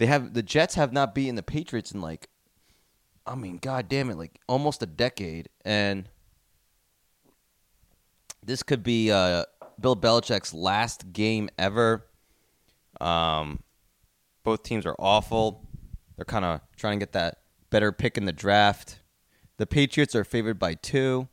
they 0.00 0.06
have 0.06 0.32
the 0.32 0.42
Jets 0.42 0.76
have 0.76 0.94
not 0.94 1.14
beaten 1.14 1.34
the 1.34 1.42
Patriots 1.42 1.92
in 1.92 2.00
like, 2.00 2.30
I 3.26 3.34
mean, 3.34 3.58
god 3.58 3.86
damn 3.86 4.08
it, 4.08 4.16
like 4.16 4.40
almost 4.48 4.82
a 4.82 4.86
decade, 4.86 5.50
and 5.62 6.08
this 8.42 8.62
could 8.62 8.82
be 8.82 9.10
uh, 9.12 9.44
Bill 9.78 9.94
Belichick's 9.94 10.54
last 10.54 11.12
game 11.12 11.50
ever. 11.58 12.06
Um, 12.98 13.62
both 14.42 14.62
teams 14.62 14.86
are 14.86 14.96
awful. 14.98 15.68
They're 16.20 16.26
kind 16.26 16.44
of 16.44 16.60
trying 16.76 16.98
to 16.98 17.06
get 17.06 17.12
that 17.12 17.38
better 17.70 17.92
pick 17.92 18.18
in 18.18 18.26
the 18.26 18.32
draft. 18.32 19.00
The 19.56 19.64
Patriots 19.64 20.14
are 20.14 20.22
favored 20.22 20.58
by 20.58 20.74
two. 20.74 21.28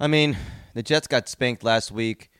I 0.00 0.06
mean, 0.06 0.38
the 0.72 0.82
Jets 0.82 1.06
got 1.06 1.28
spanked 1.28 1.62
last 1.62 1.92
week. 1.92 2.30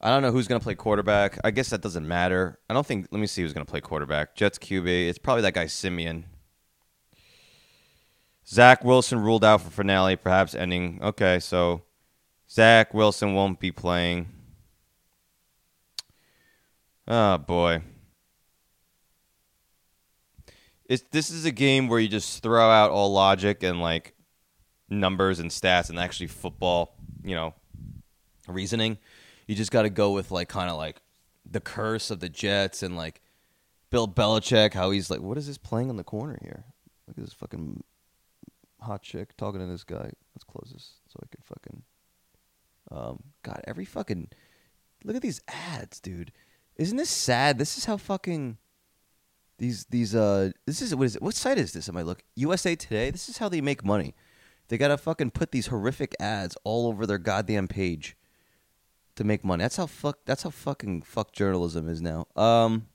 I 0.00 0.08
don't 0.08 0.22
know 0.22 0.32
who's 0.32 0.48
going 0.48 0.58
to 0.58 0.64
play 0.64 0.74
quarterback. 0.74 1.38
I 1.44 1.50
guess 1.50 1.68
that 1.68 1.82
doesn't 1.82 2.08
matter. 2.08 2.58
I 2.70 2.72
don't 2.72 2.86
think. 2.86 3.08
Let 3.10 3.20
me 3.20 3.26
see 3.26 3.42
who's 3.42 3.52
going 3.52 3.66
to 3.66 3.70
play 3.70 3.82
quarterback. 3.82 4.34
Jets 4.34 4.58
QB. 4.58 5.10
It's 5.10 5.18
probably 5.18 5.42
that 5.42 5.52
guy 5.52 5.66
Siemian. 5.66 6.24
Zach 8.48 8.82
Wilson 8.82 9.20
ruled 9.20 9.44
out 9.44 9.60
for 9.60 9.68
finale, 9.68 10.16
perhaps 10.16 10.54
ending. 10.54 11.00
Okay, 11.02 11.38
so 11.38 11.82
Zach 12.50 12.94
Wilson 12.94 13.34
won't 13.34 13.60
be 13.60 13.72
playing. 13.72 14.30
Oh 17.06 17.36
boy. 17.36 17.82
It's 20.90 21.04
this 21.12 21.30
is 21.30 21.44
a 21.44 21.52
game 21.52 21.86
where 21.86 22.00
you 22.00 22.08
just 22.08 22.42
throw 22.42 22.68
out 22.68 22.90
all 22.90 23.12
logic 23.12 23.62
and 23.62 23.80
like 23.80 24.12
numbers 24.88 25.38
and 25.38 25.48
stats 25.48 25.88
and 25.88 26.00
actually 26.00 26.26
football, 26.26 26.96
you 27.22 27.36
know, 27.36 27.54
reasoning. 28.48 28.98
You 29.46 29.54
just 29.54 29.70
got 29.70 29.82
to 29.82 29.90
go 29.90 30.10
with 30.10 30.32
like 30.32 30.48
kind 30.48 30.68
of 30.68 30.76
like 30.76 31.00
the 31.48 31.60
curse 31.60 32.10
of 32.10 32.18
the 32.18 32.28
Jets 32.28 32.82
and 32.82 32.96
like 32.96 33.20
Bill 33.90 34.08
Belichick, 34.08 34.74
how 34.74 34.90
he's 34.90 35.10
like, 35.10 35.20
what 35.20 35.38
is 35.38 35.46
this 35.46 35.58
playing 35.58 35.90
in 35.90 35.96
the 35.96 36.02
corner 36.02 36.38
here? 36.42 36.64
Look 37.06 37.16
at 37.18 37.24
this 37.24 37.34
fucking 37.34 37.84
hot 38.80 39.02
chick 39.02 39.36
talking 39.36 39.60
to 39.60 39.66
this 39.66 39.84
guy. 39.84 40.10
Let's 40.34 40.44
close 40.44 40.70
this 40.72 40.94
so 41.06 41.20
I 41.22 41.26
can 41.30 41.42
fucking. 41.44 41.82
Um, 42.90 43.22
God, 43.44 43.60
every 43.68 43.84
fucking 43.84 44.28
look 45.04 45.14
at 45.14 45.22
these 45.22 45.40
ads, 45.46 46.00
dude. 46.00 46.32
Isn't 46.74 46.96
this 46.96 47.10
sad? 47.10 47.58
This 47.58 47.78
is 47.78 47.84
how 47.84 47.96
fucking 47.96 48.58
these 49.60 49.84
these 49.84 50.14
uh 50.14 50.50
this 50.66 50.82
is 50.82 50.96
what 50.96 51.04
is 51.04 51.16
it? 51.16 51.22
What 51.22 51.34
site 51.34 51.58
is 51.58 51.72
this? 51.72 51.88
Am 51.88 51.96
I 51.96 52.02
look 52.02 52.24
USA 52.34 52.74
Today? 52.74 53.10
This 53.10 53.28
is 53.28 53.38
how 53.38 53.48
they 53.48 53.60
make 53.60 53.84
money. 53.84 54.14
They 54.68 54.78
gotta 54.78 54.96
fucking 54.96 55.30
put 55.32 55.52
these 55.52 55.68
horrific 55.68 56.16
ads 56.18 56.56
all 56.64 56.88
over 56.88 57.06
their 57.06 57.18
goddamn 57.18 57.68
page 57.68 58.16
to 59.16 59.22
make 59.22 59.44
money. 59.44 59.62
That's 59.62 59.76
how 59.76 59.86
fuck. 59.86 60.18
That's 60.24 60.42
how 60.42 60.50
fucking 60.50 61.02
fuck 61.02 61.32
journalism 61.32 61.88
is 61.88 62.00
now. 62.00 62.26
Um, 62.36 62.86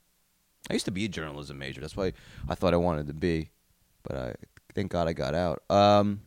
I 0.68 0.72
used 0.72 0.86
to 0.86 0.90
be 0.90 1.04
a 1.04 1.08
journalism 1.08 1.56
major. 1.56 1.80
That's 1.80 1.96
why 1.96 2.12
I 2.48 2.56
thought 2.56 2.74
I 2.74 2.78
wanted 2.78 3.06
to 3.06 3.14
be, 3.14 3.50
but 4.02 4.16
I 4.16 4.34
thank 4.74 4.90
God 4.90 5.06
I 5.06 5.12
got 5.12 5.34
out. 5.34 5.62
Um, 5.70 6.20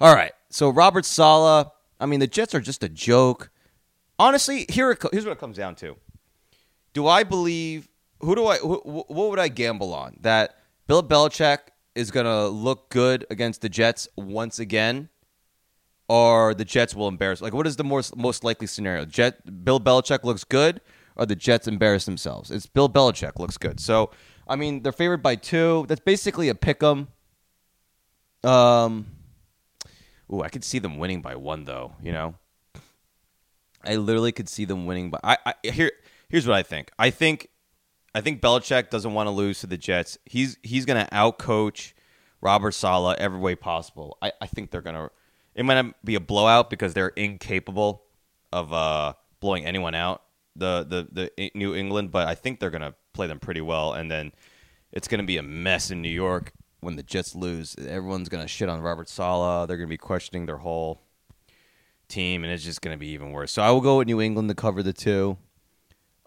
all 0.00 0.14
right. 0.14 0.32
So 0.48 0.70
Robert 0.70 1.04
Saleh. 1.04 1.70
I 2.00 2.06
mean, 2.06 2.20
the 2.20 2.26
Jets 2.26 2.54
are 2.54 2.60
just 2.60 2.82
a 2.82 2.88
joke. 2.88 3.50
Honestly, 4.18 4.66
here 4.68 4.90
it, 4.90 5.02
here's 5.12 5.24
what 5.24 5.32
it 5.32 5.40
comes 5.40 5.56
down 5.56 5.74
to. 5.76 5.96
Do 6.92 7.06
I 7.06 7.22
believe? 7.22 7.88
Who 8.24 8.34
do 8.34 8.46
I? 8.46 8.56
Who, 8.58 8.76
what 8.76 9.30
would 9.30 9.38
I 9.38 9.48
gamble 9.48 9.94
on? 9.94 10.16
That 10.20 10.58
Bill 10.86 11.02
Belichick 11.02 11.58
is 11.94 12.10
gonna 12.10 12.46
look 12.48 12.90
good 12.90 13.26
against 13.30 13.60
the 13.60 13.68
Jets 13.68 14.08
once 14.16 14.58
again, 14.58 15.08
or 16.08 16.54
the 16.54 16.64
Jets 16.64 16.94
will 16.94 17.08
embarrass. 17.08 17.40
Like, 17.40 17.52
what 17.54 17.66
is 17.66 17.76
the 17.76 17.84
most 17.84 18.16
most 18.16 18.42
likely 18.44 18.66
scenario? 18.66 19.04
Jet 19.04 19.64
Bill 19.64 19.78
Belichick 19.78 20.24
looks 20.24 20.44
good, 20.44 20.80
or 21.16 21.26
the 21.26 21.36
Jets 21.36 21.68
embarrass 21.68 22.04
themselves. 22.06 22.50
It's 22.50 22.66
Bill 22.66 22.88
Belichick 22.88 23.38
looks 23.38 23.58
good. 23.58 23.78
So, 23.78 24.10
I 24.48 24.56
mean, 24.56 24.82
they're 24.82 24.92
favored 24.92 25.22
by 25.22 25.36
two. 25.36 25.84
That's 25.88 26.00
basically 26.00 26.48
a 26.48 26.54
pick 26.54 26.82
'em. 26.82 27.08
Um, 28.42 29.06
ooh, 30.32 30.42
I 30.42 30.48
could 30.48 30.64
see 30.64 30.78
them 30.78 30.98
winning 30.98 31.22
by 31.22 31.36
one 31.36 31.64
though. 31.64 31.92
You 32.02 32.12
know, 32.12 32.34
I 33.84 33.96
literally 33.96 34.32
could 34.32 34.48
see 34.48 34.64
them 34.64 34.86
winning 34.86 35.10
by. 35.10 35.20
I, 35.22 35.38
I 35.46 35.54
here 35.62 35.92
here's 36.28 36.46
what 36.46 36.56
I 36.56 36.62
think. 36.62 36.90
I 36.98 37.10
think 37.10 37.48
I 38.14 38.20
think 38.20 38.40
Belichick 38.40 38.90
doesn't 38.90 39.12
want 39.12 39.26
to 39.26 39.32
lose 39.32 39.60
to 39.60 39.66
the 39.66 39.76
Jets. 39.76 40.18
He's 40.24 40.56
he's 40.62 40.84
going 40.84 41.04
to 41.04 41.10
outcoach 41.12 41.92
Robert 42.40 42.72
Saleh 42.72 43.16
every 43.18 43.40
way 43.40 43.56
possible. 43.56 44.16
I, 44.22 44.32
I 44.40 44.46
think 44.46 44.70
they're 44.70 44.82
going 44.82 44.94
to. 44.94 45.10
It 45.54 45.64
might 45.64 45.80
not 45.80 46.04
be 46.04 46.14
a 46.14 46.20
blowout 46.20 46.70
because 46.70 46.94
they're 46.94 47.08
incapable 47.08 48.04
of 48.52 48.72
uh, 48.72 49.14
blowing 49.40 49.66
anyone 49.66 49.94
out. 49.94 50.22
The 50.54 50.86
the 51.12 51.30
the 51.36 51.50
New 51.56 51.74
England, 51.74 52.12
but 52.12 52.28
I 52.28 52.36
think 52.36 52.60
they're 52.60 52.70
going 52.70 52.82
to 52.82 52.94
play 53.12 53.26
them 53.26 53.40
pretty 53.40 53.60
well, 53.60 53.92
and 53.92 54.08
then 54.08 54.32
it's 54.92 55.08
going 55.08 55.20
to 55.20 55.26
be 55.26 55.38
a 55.38 55.42
mess 55.42 55.90
in 55.90 56.00
New 56.00 56.08
York 56.08 56.52
when 56.80 56.94
the 56.94 57.02
Jets 57.02 57.34
lose. 57.34 57.74
Everyone's 57.76 58.28
going 58.28 58.44
to 58.44 58.48
shit 58.48 58.68
on 58.68 58.80
Robert 58.80 59.08
Saleh. 59.08 59.66
They're 59.66 59.76
going 59.76 59.88
to 59.88 59.92
be 59.92 59.96
questioning 59.96 60.46
their 60.46 60.58
whole 60.58 61.00
team, 62.06 62.44
and 62.44 62.52
it's 62.52 62.62
just 62.62 62.82
going 62.82 62.94
to 62.94 62.98
be 62.98 63.08
even 63.08 63.32
worse. 63.32 63.50
So 63.50 63.62
I 63.62 63.72
will 63.72 63.80
go 63.80 63.98
with 63.98 64.06
New 64.06 64.20
England 64.20 64.48
to 64.50 64.54
cover 64.54 64.84
the 64.84 64.92
two 64.92 65.36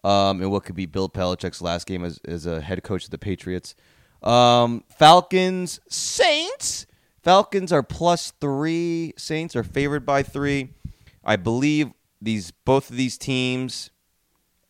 um, 0.07 0.41
in 0.41 0.49
what 0.49 0.63
could 0.63 0.75
be 0.75 0.85
Bill 0.85 1.09
Belichick's 1.09 1.61
last 1.61 1.85
game 1.85 2.05
as, 2.05 2.17
as 2.23 2.45
a 2.45 2.61
head 2.61 2.81
coach 2.81 3.03
of 3.03 3.09
the 3.09 3.17
Patriots. 3.17 3.75
Um, 4.23 4.85
Falcons, 4.87 5.81
Saints. 5.89 6.87
Falcons 7.21 7.73
are 7.73 7.83
plus 7.83 8.31
three. 8.39 9.13
Saints 9.17 9.53
are 9.53 9.65
favored 9.65 10.05
by 10.05 10.23
three. 10.23 10.69
I 11.25 11.35
believe 11.35 11.91
these 12.21 12.51
both 12.51 12.89
of 12.89 12.95
these 12.95 13.17
teams 13.17 13.89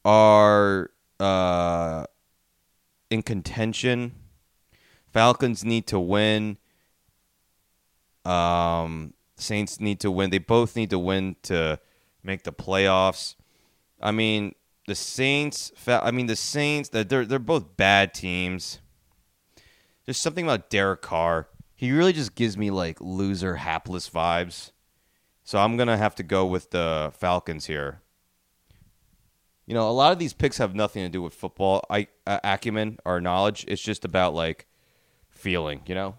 are 0.04 0.90
uh, 1.20 2.06
in 3.12 3.22
contention. 3.22 4.16
Falcons 5.14 5.64
need 5.64 5.86
to 5.88 6.00
win. 6.00 6.58
Um, 8.26 9.14
Saints 9.36 9.80
need 9.80 10.00
to 10.00 10.10
win. 10.10 10.32
They 10.32 10.40
both 10.40 10.76
need 10.76 10.90
to 10.90 11.00
win 11.00 11.36
to 11.44 11.80
make 12.24 12.44
the 12.44 12.52
playoffs. 12.52 13.36
I 14.02 14.12
mean, 14.12 14.56
the 14.88 14.96
Saints. 14.96 15.72
I 15.86 16.10
mean, 16.12 16.26
the 16.26 16.36
Saints. 16.36 16.90
They're 16.90 17.04
they're 17.26 17.40
both 17.40 17.78
bad 17.78 18.14
teams. 18.14 18.80
There's 20.06 20.18
something 20.18 20.46
about 20.46 20.70
Derek 20.70 21.02
Carr. 21.02 21.50
He 21.76 21.92
really 21.92 22.14
just 22.14 22.34
gives 22.34 22.58
me 22.58 22.72
like 22.72 23.00
loser, 23.00 23.58
hapless 23.58 24.10
vibes. 24.10 24.72
So 25.44 25.60
I'm 25.60 25.78
gonna 25.78 25.98
have 25.98 26.16
to 26.16 26.24
go 26.24 26.46
with 26.46 26.72
the 26.72 27.12
Falcons 27.16 27.66
here. 27.66 28.02
You 29.66 29.74
know, 29.74 29.90
a 29.90 29.92
lot 29.92 30.14
of 30.14 30.20
these 30.20 30.34
picks 30.34 30.58
have 30.58 30.74
nothing 30.74 31.04
to 31.04 31.10
do 31.10 31.22
with 31.22 31.34
football 31.34 31.86
I, 31.90 32.08
uh, 32.26 32.40
acumen 32.44 33.00
or 33.04 33.20
knowledge. 33.20 33.66
It's 33.68 33.82
just 33.82 34.06
about 34.06 34.34
like 34.34 34.66
feeling, 35.30 35.82
you 35.86 35.96
know. 35.96 36.16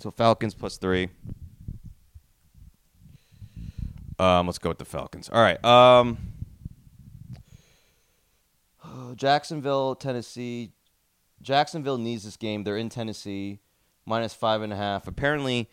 So 0.00 0.10
Falcons 0.10 0.54
plus 0.54 0.76
three. 0.76 1.10
Um, 4.18 4.46
let's 4.46 4.58
go 4.58 4.70
with 4.70 4.78
the 4.78 4.84
Falcons. 4.84 5.28
All 5.28 5.40
right. 5.40 5.64
Um, 5.64 6.18
Jacksonville, 9.16 9.94
Tennessee. 9.94 10.72
Jacksonville 11.42 11.98
needs 11.98 12.24
this 12.24 12.36
game. 12.36 12.64
They're 12.64 12.76
in 12.76 12.88
Tennessee, 12.88 13.60
minus 14.06 14.34
five 14.34 14.62
and 14.62 14.72
a 14.72 14.76
half. 14.76 15.06
Apparently, 15.06 15.68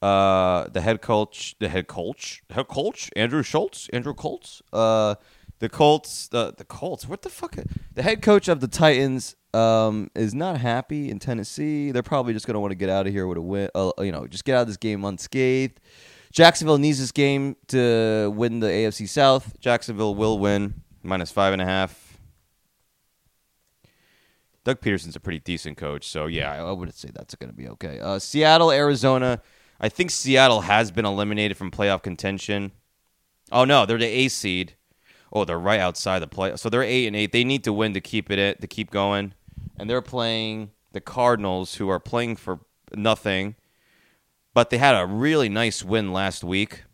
uh, 0.00 0.68
the 0.68 0.80
head 0.80 1.00
coach, 1.00 1.54
the 1.60 1.68
head 1.68 1.86
coach, 1.86 2.42
head 2.50 2.68
coach, 2.68 3.10
Andrew 3.14 3.42
Schultz, 3.42 3.88
Andrew 3.92 4.14
Colts, 4.14 4.62
uh, 4.72 5.14
the 5.58 5.68
Colts, 5.68 6.28
the 6.28 6.54
the 6.56 6.64
Colts. 6.64 7.06
What 7.06 7.22
the 7.22 7.30
fuck? 7.30 7.56
The 7.94 8.02
head 8.02 8.22
coach 8.22 8.48
of 8.48 8.60
the 8.60 8.68
Titans 8.68 9.36
um, 9.54 10.10
is 10.14 10.34
not 10.34 10.58
happy 10.58 11.10
in 11.10 11.18
Tennessee. 11.18 11.92
They're 11.92 12.02
probably 12.02 12.32
just 12.32 12.46
gonna 12.46 12.60
want 12.60 12.72
to 12.72 12.76
get 12.76 12.88
out 12.88 13.06
of 13.06 13.12
here 13.12 13.26
with 13.26 13.38
a 13.38 13.42
win. 13.42 13.68
Uh, 13.74 13.92
you 13.98 14.12
know, 14.12 14.26
just 14.26 14.44
get 14.44 14.56
out 14.56 14.62
of 14.62 14.66
this 14.66 14.76
game 14.76 15.04
unscathed. 15.04 15.78
Jacksonville 16.32 16.78
needs 16.78 16.98
this 16.98 17.12
game 17.12 17.56
to 17.68 18.32
win 18.34 18.60
the 18.60 18.66
AFC 18.66 19.08
South. 19.08 19.60
Jacksonville 19.60 20.14
will 20.14 20.38
win 20.38 20.82
minus 21.02 21.30
five 21.30 21.52
and 21.52 21.60
a 21.60 21.66
half. 21.66 22.11
Doug 24.64 24.80
Pederson's 24.80 25.16
a 25.16 25.20
pretty 25.20 25.40
decent 25.40 25.76
coach, 25.76 26.06
so 26.06 26.26
yeah, 26.26 26.52
I 26.52 26.70
would 26.70 26.94
say 26.94 27.10
that's 27.12 27.34
going 27.34 27.50
to 27.50 27.56
be 27.56 27.68
okay. 27.68 27.98
Uh, 27.98 28.18
Seattle, 28.18 28.70
Arizona. 28.70 29.42
I 29.80 29.88
think 29.88 30.10
Seattle 30.10 30.62
has 30.62 30.92
been 30.92 31.04
eliminated 31.04 31.56
from 31.56 31.70
playoff 31.70 32.02
contention. 32.02 32.72
Oh 33.50 33.64
no, 33.64 33.84
they're 33.84 33.98
the 33.98 34.06
A 34.06 34.28
seed. 34.28 34.74
Oh, 35.32 35.44
they're 35.44 35.58
right 35.58 35.80
outside 35.80 36.20
the 36.20 36.28
play. 36.28 36.56
So 36.56 36.68
they're 36.68 36.82
eight 36.82 37.06
and 37.06 37.16
eight. 37.16 37.32
They 37.32 37.42
need 37.42 37.64
to 37.64 37.72
win 37.72 37.94
to 37.94 38.00
keep 38.00 38.30
it 38.30 38.60
to 38.60 38.66
keep 38.66 38.90
going, 38.90 39.34
and 39.78 39.90
they're 39.90 40.02
playing 40.02 40.70
the 40.92 41.00
Cardinals, 41.00 41.76
who 41.76 41.88
are 41.88 41.98
playing 41.98 42.36
for 42.36 42.60
nothing, 42.94 43.56
but 44.54 44.70
they 44.70 44.78
had 44.78 44.94
a 44.94 45.06
really 45.06 45.48
nice 45.48 45.82
win 45.82 46.12
last 46.12 46.44
week. 46.44 46.84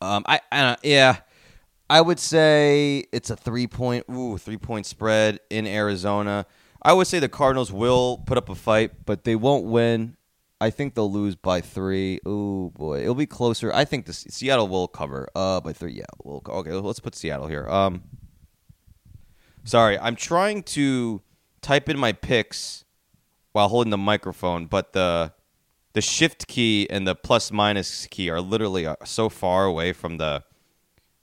Um, 0.00 0.22
I, 0.26 0.40
I 0.52 0.76
yeah, 0.82 1.18
I 1.88 2.00
would 2.00 2.18
say 2.18 3.04
it's 3.12 3.30
a 3.30 3.36
three 3.36 3.66
point 3.66 4.06
ooh 4.10 4.38
three 4.38 4.56
point 4.56 4.86
spread 4.86 5.40
in 5.50 5.66
Arizona. 5.66 6.46
I 6.82 6.92
would 6.92 7.06
say 7.06 7.18
the 7.18 7.28
Cardinals 7.28 7.72
will 7.72 8.18
put 8.26 8.38
up 8.38 8.48
a 8.48 8.54
fight, 8.54 9.04
but 9.06 9.24
they 9.24 9.36
won't 9.36 9.64
win. 9.64 10.16
I 10.60 10.70
think 10.70 10.94
they'll 10.94 11.12
lose 11.12 11.36
by 11.36 11.60
three. 11.60 12.20
Oh 12.24 12.70
boy, 12.70 13.02
it'll 13.02 13.14
be 13.14 13.26
closer. 13.26 13.72
I 13.72 13.84
think 13.84 14.06
the 14.06 14.12
Seattle 14.12 14.68
will 14.68 14.88
cover 14.88 15.28
uh 15.34 15.60
by 15.60 15.72
three. 15.72 15.92
Yeah, 15.92 16.04
we'll 16.22 16.42
okay. 16.46 16.72
Let's 16.72 17.00
put 17.00 17.14
Seattle 17.14 17.48
here. 17.48 17.68
Um, 17.68 18.02
sorry, 19.64 19.98
I'm 19.98 20.16
trying 20.16 20.62
to 20.64 21.22
type 21.60 21.88
in 21.88 21.98
my 21.98 22.12
picks 22.12 22.84
while 23.52 23.68
holding 23.68 23.90
the 23.90 23.98
microphone, 23.98 24.66
but 24.66 24.94
the 24.94 25.32
the 25.92 26.00
shift 26.00 26.48
key 26.48 26.88
and 26.88 27.06
the 27.06 27.14
plus 27.14 27.52
minus 27.52 28.06
key 28.06 28.30
are 28.30 28.40
literally 28.40 28.86
uh, 28.86 28.96
so 29.04 29.28
far 29.28 29.64
away 29.64 29.92
from 29.92 30.16
the 30.16 30.44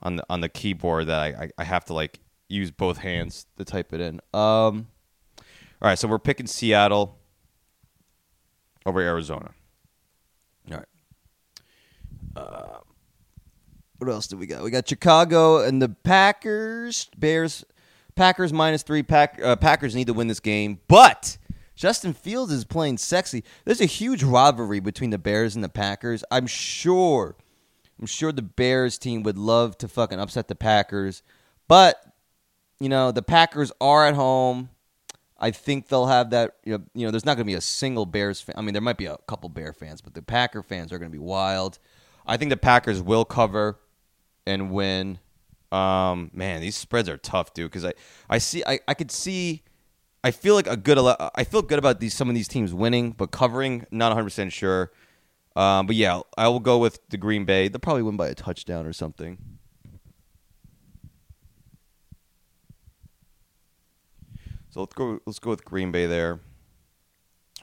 on 0.01 0.17
the 0.17 0.25
on 0.29 0.41
the 0.41 0.49
keyboard 0.49 1.07
that 1.07 1.19
I, 1.19 1.49
I, 1.57 1.63
have 1.63 1.85
to 1.85 1.93
like 1.93 2.19
use 2.49 2.71
both 2.71 2.97
hands 2.97 3.45
to 3.57 3.65
type 3.65 3.93
it 3.93 4.01
in. 4.01 4.19
Um, 4.33 4.87
all 5.81 5.87
right, 5.87 5.97
so 5.97 6.07
we're 6.07 6.19
picking 6.19 6.47
Seattle 6.47 7.17
over 8.85 8.99
Arizona. 8.99 9.51
All 10.71 10.77
right. 10.77 10.85
Uh, 12.35 12.77
what 13.97 14.09
else 14.09 14.27
do 14.27 14.37
we 14.37 14.47
got? 14.47 14.63
We 14.63 14.71
got 14.71 14.87
Chicago 14.87 15.63
and 15.63 15.81
the 15.81 15.89
Packers. 15.89 17.09
Bears, 17.17 17.63
Packers 18.15 18.51
minus 18.51 18.83
three. 18.83 19.03
Pack, 19.03 19.39
uh, 19.43 19.55
Packers 19.55 19.95
need 19.95 20.07
to 20.07 20.13
win 20.13 20.27
this 20.27 20.39
game, 20.39 20.79
but 20.87 21.37
Justin 21.75 22.13
Fields 22.13 22.51
is 22.51 22.65
playing 22.65 22.97
sexy. 22.97 23.43
There's 23.65 23.81
a 23.81 23.85
huge 23.85 24.23
rivalry 24.23 24.79
between 24.79 25.09
the 25.09 25.17
Bears 25.17 25.55
and 25.55 25.63
the 25.63 25.69
Packers. 25.69 26.23
I'm 26.31 26.47
sure 26.47 27.35
I'm 28.01 28.07
sure 28.07 28.31
the 28.31 28.41
Bears 28.41 28.97
team 28.97 29.21
would 29.23 29.37
love 29.37 29.77
to 29.77 29.87
fucking 29.87 30.19
upset 30.19 30.47
the 30.47 30.55
Packers, 30.55 31.21
but 31.67 32.03
you 32.79 32.89
know 32.89 33.11
the 33.11 33.21
Packers 33.21 33.71
are 33.79 34.07
at 34.07 34.15
home. 34.15 34.69
I 35.37 35.51
think 35.51 35.87
they'll 35.87 36.07
have 36.07 36.31
that. 36.31 36.55
You 36.65 36.77
know, 36.77 36.83
you 36.95 37.05
know 37.05 37.11
there's 37.11 37.25
not 37.25 37.35
going 37.35 37.45
to 37.45 37.51
be 37.51 37.55
a 37.55 37.61
single 37.61 38.07
Bears 38.07 38.41
fan. 38.41 38.55
I 38.57 38.61
mean, 38.61 38.73
there 38.73 38.81
might 38.81 38.97
be 38.97 39.05
a 39.05 39.17
couple 39.27 39.49
Bear 39.49 39.71
fans, 39.71 40.01
but 40.01 40.15
the 40.15 40.21
Packer 40.23 40.63
fans 40.63 40.91
are 40.91 40.97
going 40.97 41.11
to 41.11 41.15
be 41.15 41.23
wild. 41.23 41.77
I 42.25 42.37
think 42.37 42.49
the 42.49 42.57
Packers 42.57 43.01
will 43.01 43.25
cover 43.25 43.79
and 44.45 44.71
win. 44.71 45.19
Um, 45.71 46.31
man, 46.33 46.61
these 46.61 46.75
spreads 46.75 47.07
are 47.07 47.17
tough, 47.17 47.53
dude. 47.53 47.69
Because 47.69 47.85
I, 47.85 47.93
I 48.29 48.39
see, 48.39 48.63
I, 48.65 48.79
I 48.87 48.93
could 48.95 49.11
see. 49.11 49.63
I 50.23 50.31
feel 50.31 50.55
like 50.55 50.67
a 50.67 50.77
good. 50.77 50.97
I 51.35 51.43
feel 51.43 51.61
good 51.61 51.79
about 51.79 51.99
these 51.99 52.15
some 52.15 52.29
of 52.29 52.35
these 52.35 52.47
teams 52.47 52.73
winning, 52.73 53.11
but 53.11 53.31
covering, 53.31 53.85
not 53.91 54.09
100 54.09 54.23
percent 54.23 54.53
sure. 54.53 54.91
Um, 55.55 55.85
but 55.85 55.95
yeah, 55.95 56.21
I 56.37 56.47
will 56.47 56.59
go 56.59 56.77
with 56.77 56.99
the 57.09 57.17
Green 57.17 57.45
Bay. 57.45 57.67
They'll 57.67 57.79
probably 57.79 58.03
win 58.03 58.17
by 58.17 58.27
a 58.27 58.35
touchdown 58.35 58.85
or 58.85 58.93
something. 58.93 59.37
So 64.69 64.79
let's 64.79 64.93
go. 64.93 65.19
Let's 65.25 65.39
go 65.39 65.49
with 65.49 65.65
Green 65.65 65.91
Bay 65.91 66.05
there. 66.05 66.39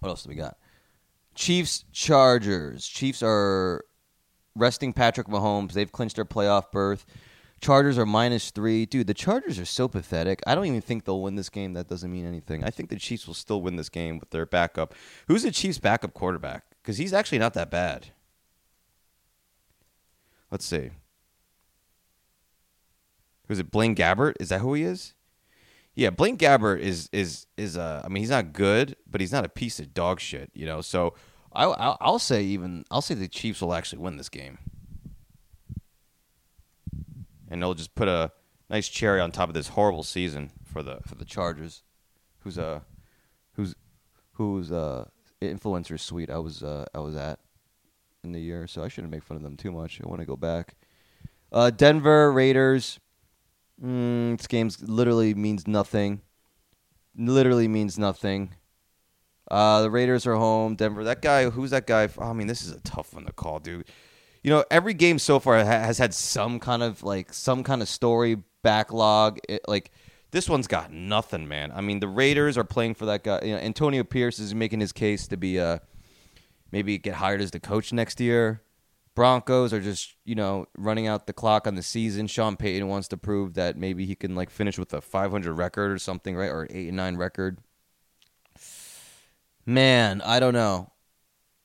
What 0.00 0.10
else 0.10 0.22
do 0.24 0.28
we 0.28 0.34
got? 0.34 0.58
Chiefs 1.34 1.84
Chargers. 1.92 2.86
Chiefs 2.86 3.22
are 3.22 3.84
resting 4.54 4.92
Patrick 4.92 5.26
Mahomes. 5.26 5.72
They've 5.72 5.90
clinched 5.90 6.16
their 6.16 6.26
playoff 6.26 6.70
berth. 6.70 7.06
Chargers 7.60 7.98
are 7.98 8.06
minus 8.06 8.50
three. 8.50 8.86
Dude, 8.86 9.06
the 9.06 9.14
Chargers 9.14 9.58
are 9.58 9.64
so 9.64 9.88
pathetic. 9.88 10.40
I 10.46 10.54
don't 10.54 10.66
even 10.66 10.80
think 10.80 11.04
they'll 11.04 11.22
win 11.22 11.34
this 11.34 11.48
game. 11.48 11.72
That 11.72 11.88
doesn't 11.88 12.12
mean 12.12 12.26
anything. 12.26 12.62
I 12.62 12.70
think 12.70 12.88
the 12.88 12.96
Chiefs 12.96 13.26
will 13.26 13.34
still 13.34 13.62
win 13.62 13.76
this 13.76 13.88
game 13.88 14.18
with 14.18 14.30
their 14.30 14.46
backup. 14.46 14.94
Who's 15.26 15.42
the 15.42 15.50
Chiefs' 15.50 15.78
backup 15.78 16.14
quarterback? 16.14 16.64
Because 16.88 16.96
he's 16.96 17.12
actually 17.12 17.38
not 17.38 17.52
that 17.52 17.70
bad. 17.70 18.06
Let's 20.50 20.64
see. 20.64 20.88
Who's 23.46 23.58
it? 23.58 23.70
Blaine 23.70 23.94
Gabbert? 23.94 24.36
Is 24.40 24.48
that 24.48 24.60
who 24.60 24.72
he 24.72 24.84
is? 24.84 25.12
Yeah, 25.94 26.08
Blaine 26.08 26.38
Gabbert 26.38 26.80
is 26.80 27.10
is 27.12 27.46
is 27.58 27.76
uh 27.76 28.00
I 28.02 28.08
mean 28.08 28.22
he's 28.22 28.30
not 28.30 28.54
good, 28.54 28.96
but 29.06 29.20
he's 29.20 29.32
not 29.32 29.44
a 29.44 29.50
piece 29.50 29.78
of 29.78 29.92
dog 29.92 30.18
shit, 30.18 30.50
you 30.54 30.64
know. 30.64 30.80
So 30.80 31.12
I 31.52 31.64
I'll, 31.64 31.98
I'll 32.00 32.18
say 32.18 32.42
even 32.44 32.86
I'll 32.90 33.02
say 33.02 33.12
the 33.12 33.28
Chiefs 33.28 33.60
will 33.60 33.74
actually 33.74 33.98
win 33.98 34.16
this 34.16 34.30
game 34.30 34.56
and 37.50 37.60
they'll 37.60 37.74
just 37.74 37.94
put 37.94 38.08
a 38.08 38.32
nice 38.70 38.88
cherry 38.88 39.20
on 39.20 39.30
top 39.30 39.50
of 39.50 39.54
this 39.54 39.68
horrible 39.68 40.04
season 40.04 40.52
for 40.64 40.82
the 40.82 41.00
for 41.06 41.16
the 41.16 41.26
Chargers, 41.26 41.82
who's 42.38 42.56
uh 42.56 42.80
who's 43.56 43.74
who's 44.32 44.72
uh 44.72 45.04
influencer 45.40 45.98
suite 45.98 46.30
I 46.30 46.38
was 46.38 46.62
uh 46.62 46.86
I 46.94 46.98
was 46.98 47.16
at 47.16 47.38
in 48.24 48.32
the 48.32 48.40
year, 48.40 48.66
so 48.66 48.82
I 48.82 48.88
shouldn't 48.88 49.12
make 49.12 49.22
fun 49.22 49.36
of 49.36 49.42
them 49.42 49.56
too 49.56 49.72
much. 49.72 50.00
I 50.02 50.08
want 50.08 50.20
to 50.20 50.26
go 50.26 50.36
back. 50.36 50.74
Uh, 51.52 51.70
Denver 51.70 52.32
Raiders. 52.32 52.98
Mm, 53.82 54.36
this 54.36 54.48
game 54.48 54.70
literally 54.82 55.34
means 55.34 55.68
nothing. 55.68 56.22
Literally 57.16 57.68
means 57.68 57.96
nothing. 57.96 58.54
Uh, 59.48 59.82
the 59.82 59.90
Raiders 59.90 60.26
are 60.26 60.34
home. 60.34 60.74
Denver. 60.74 61.04
That 61.04 61.22
guy. 61.22 61.48
Who's 61.48 61.70
that 61.70 61.86
guy? 61.86 62.08
Oh, 62.18 62.30
I 62.30 62.32
mean, 62.32 62.48
this 62.48 62.62
is 62.62 62.72
a 62.72 62.80
tough 62.80 63.14
one 63.14 63.24
to 63.26 63.32
call, 63.32 63.60
dude 63.60 63.86
you 64.42 64.50
know, 64.50 64.64
every 64.70 64.94
game 64.94 65.18
so 65.18 65.38
far 65.38 65.62
has 65.64 65.98
had 65.98 66.14
some 66.14 66.60
kind 66.60 66.82
of 66.82 67.02
like 67.02 67.32
some 67.32 67.62
kind 67.62 67.82
of 67.82 67.88
story 67.88 68.36
backlog. 68.62 69.38
It, 69.48 69.62
like 69.66 69.90
this 70.30 70.48
one's 70.48 70.66
got 70.66 70.92
nothing, 70.92 71.48
man. 71.48 71.72
I 71.74 71.80
mean, 71.80 72.00
the 72.00 72.08
Raiders 72.08 72.58
are 72.58 72.64
playing 72.64 72.94
for 72.94 73.06
that 73.06 73.24
guy. 73.24 73.40
You 73.42 73.54
know, 73.54 73.60
Antonio 73.60 74.04
Pierce 74.04 74.38
is 74.38 74.54
making 74.54 74.80
his 74.80 74.92
case 74.92 75.26
to 75.28 75.36
be 75.36 75.58
uh 75.58 75.78
maybe 76.70 76.98
get 76.98 77.14
hired 77.14 77.40
as 77.40 77.50
the 77.50 77.60
coach 77.60 77.92
next 77.92 78.20
year. 78.20 78.62
Broncos 79.14 79.72
are 79.72 79.80
just 79.80 80.14
you 80.24 80.34
know 80.34 80.66
running 80.76 81.06
out 81.06 81.26
the 81.26 81.32
clock 81.32 81.66
on 81.66 81.74
the 81.74 81.82
season. 81.82 82.26
Sean 82.26 82.56
Payton 82.56 82.86
wants 82.88 83.08
to 83.08 83.16
prove 83.16 83.54
that 83.54 83.76
maybe 83.76 84.06
he 84.06 84.14
can 84.14 84.34
like 84.34 84.50
finish 84.50 84.78
with 84.78 84.92
a 84.92 85.00
500 85.00 85.52
record 85.54 85.90
or 85.90 85.98
something, 85.98 86.36
right, 86.36 86.50
or 86.50 86.62
an 86.62 86.68
eight 86.70 86.88
and 86.88 86.96
nine 86.96 87.16
record. 87.16 87.58
Man, 89.64 90.22
I 90.22 90.40
don't 90.40 90.54
know. 90.54 90.92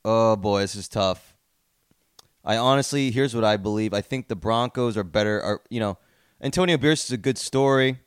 Oh 0.03 0.35
boy, 0.35 0.61
this 0.61 0.75
is 0.75 0.87
tough. 0.87 1.35
I 2.45 2.57
honestly, 2.57 3.11
here's 3.11 3.35
what 3.35 3.45
I 3.45 3.55
believe. 3.55 3.93
I 3.93 4.01
think 4.01 4.27
the 4.27 4.35
Broncos 4.35 4.97
are 4.97 5.03
better. 5.03 5.41
Are 5.41 5.61
you 5.69 5.79
know, 5.79 5.97
Antonio 6.41 6.77
Pierce 6.77 7.05
is 7.05 7.11
a 7.11 7.17
good 7.17 7.37
story. 7.37 7.99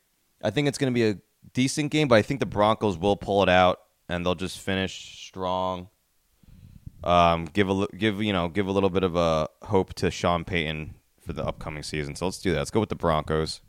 I 0.47 0.51
think 0.51 0.69
it's 0.69 0.79
going 0.79 0.93
to 0.93 0.95
be 0.95 1.09
a 1.09 1.19
decent 1.55 1.91
game, 1.91 2.07
but 2.07 2.15
I 2.15 2.23
think 2.23 2.39
the 2.39 2.47
Broncos 2.47 2.97
will 2.97 3.17
pull 3.17 3.43
it 3.43 3.49
out 3.49 3.81
and 4.09 4.25
they'll 4.25 4.37
just 4.37 4.61
finish 4.61 5.27
strong. 5.27 5.89
Um, 7.03 7.47
give 7.47 7.69
a 7.69 7.89
give 7.99 8.23
you 8.23 8.33
know 8.33 8.49
give 8.49 8.69
a 8.69 8.73
little 8.73 8.91
bit 8.91 9.03
of 9.03 9.17
a 9.17 9.49
hope 9.63 9.95
to 9.95 10.11
Sean 10.11 10.45
Payton 10.45 10.95
for 11.21 11.33
the 11.33 11.45
upcoming 11.45 11.83
season. 11.83 12.15
So 12.15 12.27
let's 12.27 12.39
do 12.39 12.53
that. 12.53 12.59
Let's 12.59 12.71
go 12.71 12.79
with 12.79 12.91
the 12.91 12.95
Broncos. 12.95 13.61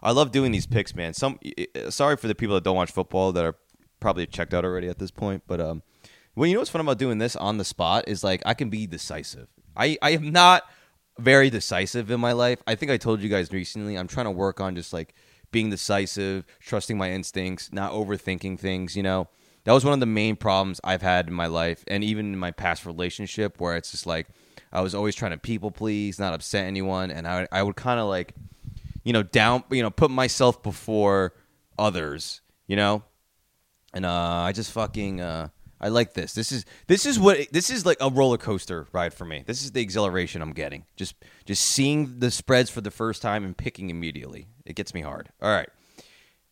I 0.00 0.12
love 0.12 0.30
doing 0.30 0.52
these 0.52 0.66
picks, 0.66 0.94
man. 0.94 1.12
Some 1.12 1.40
sorry 1.88 2.16
for 2.16 2.28
the 2.28 2.34
people 2.36 2.54
that 2.54 2.62
don't 2.62 2.76
watch 2.76 2.92
football 2.92 3.32
that 3.32 3.44
are 3.44 3.56
probably 3.98 4.28
checked 4.28 4.54
out 4.54 4.64
already 4.64 4.88
at 4.88 5.00
this 5.00 5.10
point, 5.10 5.42
but 5.48 5.60
um, 5.60 5.82
well, 6.36 6.46
you 6.46 6.54
know 6.54 6.60
what's 6.60 6.70
fun 6.70 6.82
about 6.82 6.98
doing 6.98 7.18
this 7.18 7.34
on 7.34 7.58
the 7.58 7.64
spot 7.64 8.04
is 8.06 8.22
like 8.22 8.42
I 8.46 8.54
can 8.54 8.70
be 8.70 8.86
decisive. 8.86 9.48
I 9.76 9.98
I 10.00 10.10
am 10.10 10.30
not 10.30 10.62
very 11.18 11.50
decisive 11.50 12.10
in 12.10 12.20
my 12.20 12.32
life. 12.32 12.62
I 12.66 12.74
think 12.74 12.90
I 12.90 12.96
told 12.96 13.20
you 13.20 13.28
guys 13.28 13.52
recently. 13.52 13.96
I'm 13.96 14.08
trying 14.08 14.26
to 14.26 14.30
work 14.30 14.60
on 14.60 14.74
just 14.74 14.92
like 14.92 15.14
being 15.50 15.70
decisive, 15.70 16.44
trusting 16.60 16.98
my 16.98 17.10
instincts, 17.10 17.72
not 17.72 17.92
overthinking 17.92 18.58
things. 18.58 18.96
You 18.96 19.02
know, 19.02 19.28
that 19.64 19.72
was 19.72 19.84
one 19.84 19.94
of 19.94 20.00
the 20.00 20.06
main 20.06 20.36
problems 20.36 20.80
I've 20.84 21.02
had 21.02 21.28
in 21.28 21.34
my 21.34 21.46
life, 21.46 21.84
and 21.88 22.04
even 22.04 22.32
in 22.32 22.38
my 22.38 22.50
past 22.50 22.86
relationship, 22.86 23.60
where 23.60 23.76
it's 23.76 23.90
just 23.90 24.06
like 24.06 24.26
I 24.72 24.80
was 24.80 24.94
always 24.94 25.14
trying 25.14 25.32
to 25.32 25.38
people 25.38 25.70
please, 25.70 26.18
not 26.18 26.34
upset 26.34 26.66
anyone, 26.66 27.10
and 27.10 27.26
I 27.26 27.48
I 27.50 27.62
would 27.62 27.76
kind 27.76 28.00
of 28.00 28.08
like, 28.08 28.34
you 29.04 29.12
know, 29.12 29.22
down, 29.22 29.64
you 29.70 29.82
know, 29.82 29.90
put 29.90 30.10
myself 30.10 30.62
before 30.62 31.34
others. 31.78 32.40
You 32.66 32.74
know, 32.74 33.04
and 33.94 34.04
uh, 34.04 34.10
I 34.10 34.52
just 34.52 34.72
fucking. 34.72 35.20
Uh, 35.20 35.48
I 35.86 35.88
like 35.88 36.14
this. 36.14 36.32
This 36.32 36.50
is 36.50 36.64
this 36.88 37.06
is 37.06 37.16
what 37.16 37.38
this 37.52 37.70
is 37.70 37.86
like 37.86 37.98
a 38.00 38.10
roller 38.10 38.38
coaster 38.38 38.88
ride 38.90 39.14
for 39.14 39.24
me. 39.24 39.44
This 39.46 39.62
is 39.62 39.70
the 39.70 39.80
exhilaration 39.80 40.42
I'm 40.42 40.52
getting. 40.52 40.84
Just 40.96 41.14
just 41.44 41.62
seeing 41.62 42.18
the 42.18 42.32
spreads 42.32 42.70
for 42.70 42.80
the 42.80 42.90
first 42.90 43.22
time 43.22 43.44
and 43.44 43.56
picking 43.56 43.88
immediately. 43.88 44.48
It 44.64 44.74
gets 44.74 44.92
me 44.94 45.00
hard. 45.00 45.28
All 45.40 45.48
right. 45.48 45.68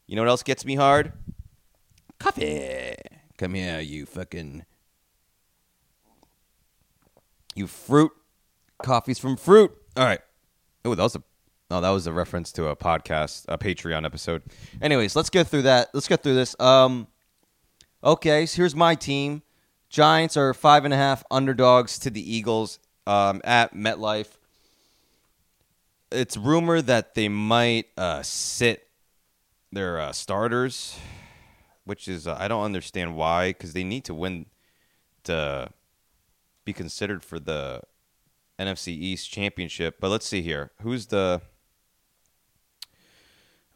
You 0.07 0.14
know 0.14 0.23
what 0.23 0.29
else 0.29 0.44
gets 0.44 0.64
me 0.64 0.77
hard? 0.77 1.14
Coffee. 2.20 2.94
Come 3.37 3.55
here, 3.55 3.81
you 3.81 4.07
fucking 4.07 4.64
you 7.57 7.66
fruit. 7.66 8.12
Coffee's 8.85 9.18
from 9.18 9.37
fruit. 9.37 9.77
All 9.97 10.05
right. 10.05 10.20
Oh, 10.85 10.94
that 10.94 11.03
was 11.03 11.16
a 11.16 11.25
Oh, 11.73 11.81
that 11.81 11.90
was 11.90 12.07
a 12.07 12.12
reference 12.12 12.53
to 12.53 12.68
a 12.68 12.77
podcast, 12.77 13.47
a 13.49 13.59
Patreon 13.59 14.07
episode. 14.07 14.44
Anyways, 14.81 15.16
let's 15.16 15.31
get 15.31 15.49
through 15.49 15.62
that. 15.62 15.88
Let's 15.92 16.07
get 16.07 16.23
through 16.23 16.37
this. 16.37 16.55
Um 16.61 17.09
Okay, 18.05 18.45
so 18.45 18.59
here's 18.59 18.77
my 18.77 18.95
team. 18.95 19.40
Giants 19.88 20.37
are 20.37 20.53
five 20.53 20.85
and 20.85 20.93
a 20.93 20.97
half 20.99 21.25
underdogs 21.31 21.99
to 22.01 22.11
the 22.11 22.21
Eagles 22.21 22.79
um, 23.07 23.40
at 23.45 23.75
MetLife. 23.75 24.29
It's 26.12 26.37
rumored 26.37 26.87
that 26.87 27.14
they 27.14 27.31
might 27.31 27.87
uh, 27.97 28.21
sit 28.23 28.88
their 29.73 29.99
uh, 29.99 30.12
starters, 30.12 30.99
which 31.87 32.07
is 32.07 32.27
uh, 32.27 32.37
I 32.38 32.47
don't 32.47 32.62
understand 32.62 33.17
why 33.17 33.49
because 33.49 33.73
they 33.73 33.85
need 33.85 34.05
to 34.05 34.12
win 34.12 34.47
to 35.23 35.71
be 36.67 36.75
considered 36.75 37.25
for 37.25 37.40
the 37.40 37.81
NFC 38.59 38.88
East 38.88 39.31
championship. 39.31 39.97
But 39.99 40.11
let's 40.11 40.27
see 40.27 40.43
here, 40.43 40.73
who's 40.83 41.07
the 41.07 41.40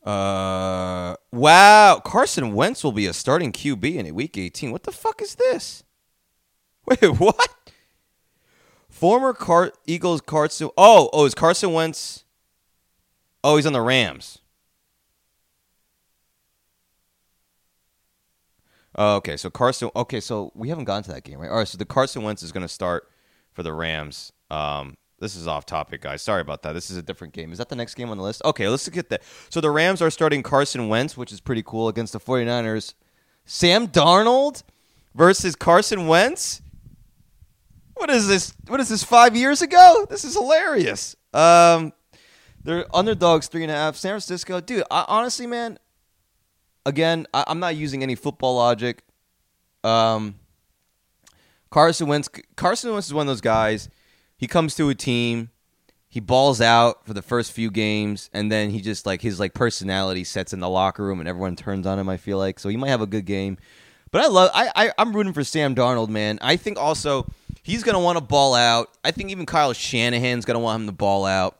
uh, 0.05 1.17
wow. 1.33 2.01
Carson 2.05 2.55
Wentz 2.55 2.85
will 2.85 2.93
be 2.93 3.07
a 3.07 3.12
starting 3.12 3.53
QB 3.53 3.95
in 3.95 4.14
week 4.14 4.37
18. 4.37 4.73
What 4.73 4.85
the 4.85 4.93
fuck 4.93 5.21
is 5.23 5.35
this? 5.37 5.85
Wait, 6.87 7.19
what? 7.19 7.49
Former 8.88 9.33
Car- 9.33 9.73
Eagles 9.87 10.21
Carson. 10.21 10.71
Oh, 10.77 11.11
oh, 11.12 11.25
is 11.25 11.35
Carson 11.35 11.73
Wentz? 11.73 12.25
Oh, 13.45 13.57
he's 13.57 13.67
on 13.67 13.73
the 13.73 13.81
Rams. 13.81 14.38
Oh, 18.95 19.17
okay, 19.17 19.37
so 19.37 19.49
Carson. 19.49 19.91
Okay, 19.95 20.19
so 20.19 20.51
we 20.57 20.71
haven't 20.71 20.85
gotten 20.85 21.05
to 21.05 21.12
that 21.12 21.23
game, 21.23 21.38
right? 21.38 21.51
All 21.51 21.59
right, 21.59 21.69
so 21.69 21.79
the 21.79 21.85
Carson 21.85 22.23
Wentz 22.25 22.43
is 22.43 22.51
going 22.51 22.62
to 22.62 22.69
start 22.69 23.09
for 23.53 23.62
the 23.62 23.73
Rams. 23.73 24.33
Um, 24.51 24.97
this 25.20 25.35
is 25.35 25.48
off 25.48 25.66
topic, 25.66 26.00
guys. 26.00 26.22
Sorry 26.22 26.40
about 26.40 26.62
that. 26.62 26.72
This 26.72 26.90
is 26.90 26.96
a 26.96 27.02
different 27.02 27.33
game. 27.33 27.50
Is 27.50 27.59
that 27.59 27.68
the 27.68 27.76
next 27.76 27.94
game 27.94 28.11
on 28.11 28.16
the 28.16 28.22
list? 28.22 28.40
Okay, 28.44 28.68
let's 28.68 28.88
get 28.88 29.11
that. 29.11 29.22
So 29.50 29.61
the 29.61 29.70
Rams 29.70 30.00
are 30.00 30.11
starting 30.11 30.42
Carson 30.42 30.88
Wentz, 30.88 31.16
which 31.16 31.33
is 31.33 31.40
pretty 31.40 31.62
cool, 31.64 31.88
against 31.88 32.12
the 32.12 32.20
49ers. 32.20 32.94
Sam 33.44 33.88
Darnold 33.88 34.62
versus 35.14 35.57
Carson 35.57 36.07
Wentz? 36.07 36.62
What 37.94 38.11
is 38.11 38.28
this? 38.28 38.54
What 38.68 38.78
is 38.78 38.88
this, 38.88 39.02
five 39.02 39.35
years 39.35 39.61
ago? 39.61 40.07
This 40.09 40.24
is 40.24 40.35
hilarious. 40.35 41.16
Um, 41.35 41.92
they're 42.62 42.87
underdogs, 42.94 43.48
three 43.48 43.64
and 43.64 43.72
a 43.72 43.74
half. 43.74 43.96
San 43.96 44.11
Francisco, 44.11 44.61
dude, 44.61 44.85
I, 44.88 45.04
honestly, 45.09 45.48
man, 45.48 45.78
again, 46.87 47.26
I, 47.35 47.44
am 47.48 47.59
not 47.59 47.74
using 47.74 48.04
any 48.04 48.14
football 48.14 48.54
logic. 48.54 49.02
Um, 49.83 50.37
Carson 51.70 52.07
Wentz, 52.07 52.28
Carson 52.54 52.92
Wentz 52.92 53.09
is 53.09 53.14
one 53.14 53.26
of 53.26 53.33
those 53.33 53.40
guys– 53.40 53.88
he 54.38 54.46
comes 54.46 54.74
to 54.77 54.88
a 54.88 54.94
team 54.94 55.51
he 56.11 56.20
balls 56.20 56.61
out 56.61 57.07
for 57.07 57.12
the 57.12 57.20
first 57.20 57.53
few 57.53 57.70
games, 57.70 58.31
and 58.33 58.51
then 58.51 58.70
he 58.70 58.81
just 58.81 59.05
like 59.05 59.20
his 59.20 59.38
like 59.38 59.53
personality 59.53 60.24
sets 60.24 60.55
in 60.55 60.61
the 60.61 60.68
locker 60.68 61.05
room, 61.05 61.20
and 61.20 61.29
everyone 61.29 61.55
turns 61.55 61.87
on 61.87 61.98
him. 61.98 62.09
I 62.09 62.16
feel 62.16 62.38
like 62.38 62.59
so 62.59 62.70
he 62.70 62.79
might 62.79 62.88
have 62.88 63.03
a 63.03 63.07
good 63.07 63.27
game, 63.27 63.59
but 64.11 64.22
I 64.22 64.29
love 64.29 64.51
I, 64.55 64.70
I 64.74 64.92
I'm 64.96 65.14
rooting 65.14 65.35
for 65.35 65.44
Sam 65.44 65.74
Darnold, 65.74 66.09
man. 66.09 66.38
I 66.40 66.57
think 66.57 66.79
also 66.79 67.27
he's 67.62 67.83
gonna 67.83 68.01
want 68.01 68.16
to 68.16 68.24
ball 68.24 68.55
out. 68.55 68.88
I 69.05 69.11
think 69.11 69.31
even 69.31 69.44
Kyle 69.44 69.74
Shanahan's 69.74 70.46
gonna 70.46 70.61
want 70.61 70.81
him 70.81 70.87
to 70.87 70.92
ball 70.92 71.27
out, 71.27 71.59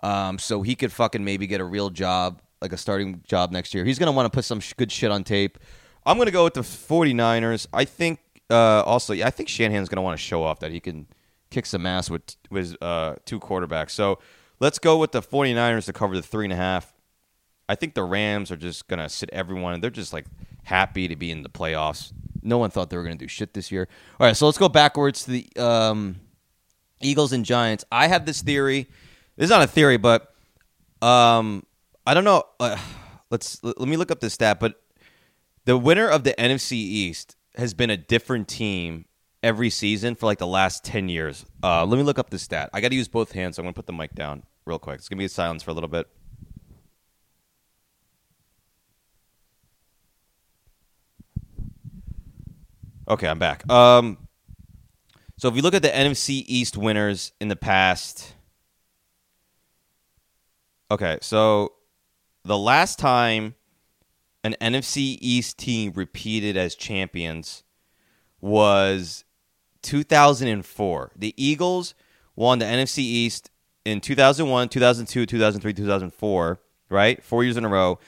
um, 0.00 0.38
so 0.38 0.62
he 0.62 0.76
could 0.76 0.92
fucking 0.92 1.24
maybe 1.24 1.48
get 1.48 1.60
a 1.60 1.64
real 1.64 1.90
job, 1.90 2.40
like 2.60 2.72
a 2.72 2.76
starting 2.76 3.20
job 3.26 3.50
next 3.50 3.74
year. 3.74 3.84
He's 3.84 3.98
gonna 3.98 4.12
want 4.12 4.32
to 4.32 4.34
put 4.34 4.44
some 4.44 4.60
sh- 4.60 4.74
good 4.74 4.92
shit 4.92 5.10
on 5.10 5.24
tape. 5.24 5.58
I'm 6.06 6.18
gonna 6.18 6.30
go 6.30 6.44
with 6.44 6.54
the 6.54 6.60
49ers. 6.60 7.66
I 7.72 7.84
think 7.84 8.20
uh, 8.48 8.84
also, 8.86 9.12
yeah, 9.12 9.26
I 9.26 9.30
think 9.30 9.48
Shanahan's 9.48 9.88
gonna 9.88 10.02
want 10.02 10.16
to 10.16 10.22
show 10.22 10.44
off 10.44 10.60
that 10.60 10.70
he 10.70 10.78
can 10.78 11.08
kick 11.52 11.66
some 11.66 11.86
ass 11.86 12.10
with 12.10 12.36
with 12.50 12.76
uh, 12.82 13.16
two 13.24 13.38
quarterbacks. 13.38 13.90
So 13.90 14.18
let's 14.58 14.78
go 14.78 14.98
with 14.98 15.12
the 15.12 15.22
49ers 15.22 15.86
to 15.86 15.92
cover 15.92 16.16
the 16.16 16.22
three 16.22 16.46
and 16.46 16.52
a 16.52 16.56
half. 16.56 16.92
I 17.68 17.74
think 17.74 17.94
the 17.94 18.02
Rams 18.02 18.50
are 18.50 18.56
just 18.56 18.88
gonna 18.88 19.08
sit 19.08 19.30
everyone. 19.32 19.80
They're 19.80 19.90
just 19.90 20.12
like 20.12 20.26
happy 20.64 21.08
to 21.08 21.16
be 21.16 21.30
in 21.30 21.42
the 21.42 21.48
playoffs. 21.48 22.12
No 22.42 22.58
one 22.58 22.70
thought 22.70 22.90
they 22.90 22.96
were 22.96 23.04
gonna 23.04 23.14
do 23.16 23.28
shit 23.28 23.54
this 23.54 23.70
year. 23.70 23.88
All 24.18 24.26
right, 24.26 24.36
so 24.36 24.46
let's 24.46 24.58
go 24.58 24.68
backwards 24.68 25.24
to 25.24 25.30
the 25.30 25.48
um, 25.56 26.16
Eagles 27.00 27.32
and 27.32 27.44
Giants. 27.44 27.84
I 27.92 28.08
have 28.08 28.26
this 28.26 28.42
theory. 28.42 28.88
This 29.36 29.44
is 29.44 29.50
not 29.50 29.62
a 29.62 29.66
theory, 29.66 29.96
but 29.96 30.34
um, 31.00 31.64
I 32.06 32.14
don't 32.14 32.24
know. 32.24 32.44
Uh, 32.58 32.76
let's 33.30 33.62
let 33.62 33.78
me 33.78 33.96
look 33.96 34.10
up 34.10 34.20
this 34.20 34.34
stat. 34.34 34.58
But 34.58 34.80
the 35.64 35.78
winner 35.78 36.08
of 36.08 36.24
the 36.24 36.32
NFC 36.32 36.72
East 36.72 37.36
has 37.56 37.74
been 37.74 37.90
a 37.90 37.96
different 37.96 38.48
team 38.48 39.04
every 39.42 39.70
season 39.70 40.14
for 40.14 40.26
like 40.26 40.38
the 40.38 40.46
last 40.46 40.84
10 40.84 41.08
years. 41.08 41.44
Uh, 41.62 41.84
let 41.84 41.96
me 41.96 42.02
look 42.02 42.18
up 42.18 42.30
the 42.30 42.38
stat. 42.38 42.70
I 42.72 42.80
got 42.80 42.88
to 42.88 42.94
use 42.94 43.08
both 43.08 43.32
hands, 43.32 43.56
so 43.56 43.62
I'm 43.62 43.64
going 43.64 43.74
to 43.74 43.78
put 43.78 43.86
the 43.86 43.92
mic 43.92 44.14
down 44.14 44.44
real 44.64 44.78
quick. 44.78 44.96
It's 44.96 45.08
going 45.08 45.18
to 45.18 45.22
be 45.22 45.26
a 45.26 45.28
silence 45.28 45.62
for 45.62 45.70
a 45.70 45.74
little 45.74 45.88
bit. 45.88 46.08
Okay, 53.08 53.26
I'm 53.26 53.38
back. 53.38 53.68
Um, 53.68 54.16
so 55.36 55.48
if 55.48 55.56
you 55.56 55.62
look 55.62 55.74
at 55.74 55.82
the 55.82 55.88
NFC 55.88 56.44
East 56.46 56.76
winners 56.76 57.32
in 57.40 57.48
the 57.48 57.56
past, 57.56 58.34
okay, 60.90 61.18
so 61.20 61.72
the 62.44 62.56
last 62.56 62.98
time 62.98 63.56
an 64.44 64.54
NFC 64.60 65.18
East 65.20 65.58
team 65.58 65.92
repeated 65.94 66.56
as 66.56 66.74
champions 66.74 67.64
was 68.40 69.24
2004. 69.82 71.12
The 71.16 71.34
Eagles 71.36 71.94
won 72.36 72.58
the 72.58 72.64
NFC 72.64 72.98
East 72.98 73.50
in 73.84 74.00
2001, 74.00 74.68
2002, 74.68 75.26
2003, 75.26 75.72
2004, 75.72 76.60
right? 76.88 77.22
Four 77.22 77.44
years 77.44 77.56
in 77.56 77.64
a 77.64 77.68
row. 77.68 77.98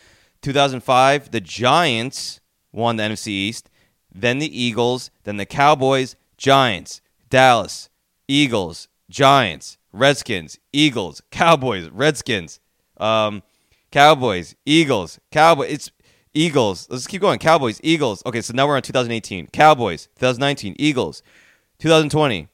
2005, 0.42 1.30
the 1.30 1.40
Giants 1.40 2.40
won 2.72 2.96
the 2.96 3.02
NFC 3.04 3.28
East, 3.28 3.70
then 4.14 4.38
the 4.38 4.60
Eagles, 4.60 5.10
then 5.24 5.37
the 5.37 5.46
Cowboys, 5.46 6.16
Giants, 6.37 7.00
Dallas, 7.30 7.88
Eagles, 8.28 8.88
Giants, 9.08 9.78
Redskins, 9.92 10.58
Eagles, 10.72 11.22
Cowboys, 11.30 11.88
Redskins, 11.88 12.60
um, 12.98 13.42
Cowboys, 13.90 14.54
Eagles, 14.66 15.20
Cowboys. 15.30 15.72
It's 15.72 15.90
Eagles. 16.34 16.88
Let's 16.90 17.06
keep 17.06 17.20
going. 17.20 17.38
Cowboys, 17.38 17.80
Eagles. 17.82 18.22
Okay, 18.26 18.40
so 18.40 18.52
now 18.52 18.66
we're 18.66 18.76
on 18.76 18.82
2018. 18.82 19.46
Cowboys, 19.48 20.08
2019, 20.16 20.74
Eagles. 20.78 21.22
2020, 21.78 22.48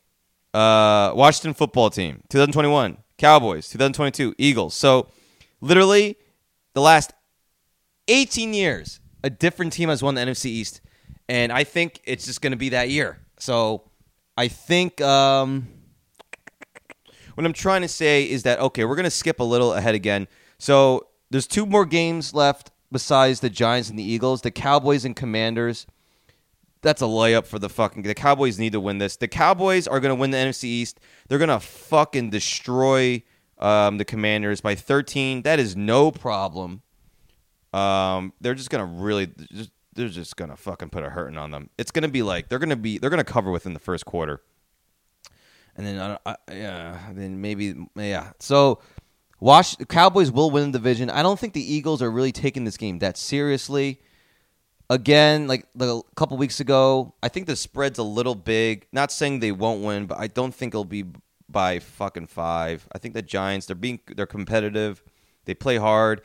uh, 0.55 1.13
Washington 1.15 1.55
football 1.55 1.91
team. 1.91 2.23
2021, 2.29 2.99
Cowboys. 3.19 3.69
2022, 3.69 4.35
Eagles. 4.39 4.75
So 4.75 5.09
literally 5.61 6.17
the 6.75 6.81
last 6.81 7.13
18 8.09 8.55
years, 8.55 9.01
a 9.23 9.31
different 9.31 9.73
team 9.73 9.89
has 9.89 10.03
won 10.03 10.15
the 10.15 10.23
NFC 10.23 10.47
East. 10.47 10.81
And 11.29 11.53
I 11.53 11.65
think 11.65 12.01
it's 12.05 12.27
just 12.27 12.41
going 12.41 12.53
to 12.53 12.57
be 12.57 12.71
that 12.71 12.91
year. 12.91 13.19
So 13.39 13.85
I 14.37 14.49
think 14.49 15.01
um, 15.01 15.69
what 17.35 17.47
I'm 17.47 17.53
trying 17.53 17.83
to 17.83 17.89
say 17.89 18.25
is 18.29 18.43
that, 18.43 18.59
okay, 18.59 18.85
we're 18.85 18.97
going 18.97 19.05
to 19.05 19.11
skip 19.11 19.39
a 19.41 19.45
little 19.45 19.75
ahead 19.75 19.95
again. 19.95 20.27
So 20.59 21.07
there's 21.31 21.47
two 21.47 21.67
more 21.67 21.87
games 21.87 22.35
left 22.35 22.71
besides 22.91 23.41
the 23.41 23.51
Giants 23.51 23.89
and 23.89 23.99
the 23.99 24.03
Eagles, 24.03 24.43
the 24.43 24.51
Cowboys 24.51 25.05
and 25.05 25.15
Commanders. 25.15 25.87
That's 26.83 27.03
a 27.03 27.07
layup 27.07 27.47
for 27.47 27.59
the 27.59 27.69
fucking. 27.69 28.03
The 28.03 28.15
Cowboys 28.15 28.59
need 28.59 28.73
to 28.73 28.81
win 28.81 28.99
this. 28.99 29.17
The 29.17 29.29
Cowboys 29.29 29.87
are 29.87 30.01
going 30.01 30.11
to 30.11 30.21
win 30.21 30.31
the 30.31 30.39
NFC 30.39 30.65
East. 30.65 31.01
They're 31.29 31.39
going 31.39 31.49
to 31.49 31.61
fucking 31.61 32.31
destroy 32.31 33.23
um, 33.59 33.99
the 33.99 34.05
Commanders 34.05 34.61
by 34.61 34.75
13. 34.75 35.43
That 35.43 35.59
is 35.59 35.77
no 35.77 36.11
problem. 36.11 36.83
Um, 37.73 38.33
they're 38.41 38.55
just 38.55 38.71
going 38.71 38.87
to 38.87 39.03
really. 39.03 39.31
Just, 39.53 39.71
they're 39.93 40.09
just 40.09 40.37
going 40.37 40.51
to 40.51 40.57
fucking 40.57 40.91
put 40.91 41.05
a 41.05 41.11
hurting 41.11 41.37
on 41.37 41.51
them. 41.51 41.69
It's 41.77 41.91
going 41.91 42.05
to 42.05 42.09
be 42.09 42.23
like 42.23 42.49
they're 42.49 42.59
going 42.59 42.71
to 42.71 42.77
be. 42.77 42.99
They're 42.99 43.11
going 43.11 43.19
to 43.19 43.31
cover 43.31 43.51
within 43.51 43.75
the 43.75 43.81
first 43.81 44.07
quarter. 44.07 44.41
And 45.77 45.87
then, 45.87 45.99
uh, 45.99 46.19
uh, 46.27 46.35
yeah, 46.51 46.99
then 47.13 47.41
maybe, 47.41 47.75
yeah. 47.95 48.33
So 48.39 48.81
Wash 49.41 49.77
Cowboys 49.89 50.31
will 50.31 50.51
win 50.51 50.73
the 50.73 50.79
division. 50.79 51.11
I 51.11 51.23
don't 51.23 51.39
think 51.39 51.55
the 51.55 51.75
Eagles 51.75 52.03
are 52.03 52.11
really 52.11 52.33
taking 52.33 52.65
this 52.65 52.77
game 52.77 52.99
that 52.99 53.17
seriously. 53.17 54.01
Again, 54.91 55.47
like 55.47 55.67
a 55.79 56.01
couple 56.17 56.37
weeks 56.37 56.59
ago, 56.59 57.15
I 57.23 57.29
think 57.29 57.47
the 57.47 57.55
spread's 57.55 58.01
a 58.01 58.03
little 58.03 58.35
big. 58.35 58.89
Not 58.91 59.13
saying 59.13 59.39
they 59.39 59.53
won't 59.53 59.85
win, 59.85 60.07
but 60.07 60.19
I 60.19 60.27
don't 60.27 60.53
think 60.53 60.75
it'll 60.75 60.85
be 60.85 61.05
by 61.49 61.79
fucking 61.79 62.27
five. 62.27 62.89
I 62.93 62.99
think 62.99 63.15
the 63.15 63.23
Giants 63.23 63.67
they're 63.67 63.77
being 63.77 64.01
they're 64.09 64.27
competitive. 64.27 65.01
They 65.45 65.55
play 65.55 65.77
hard. 65.77 66.23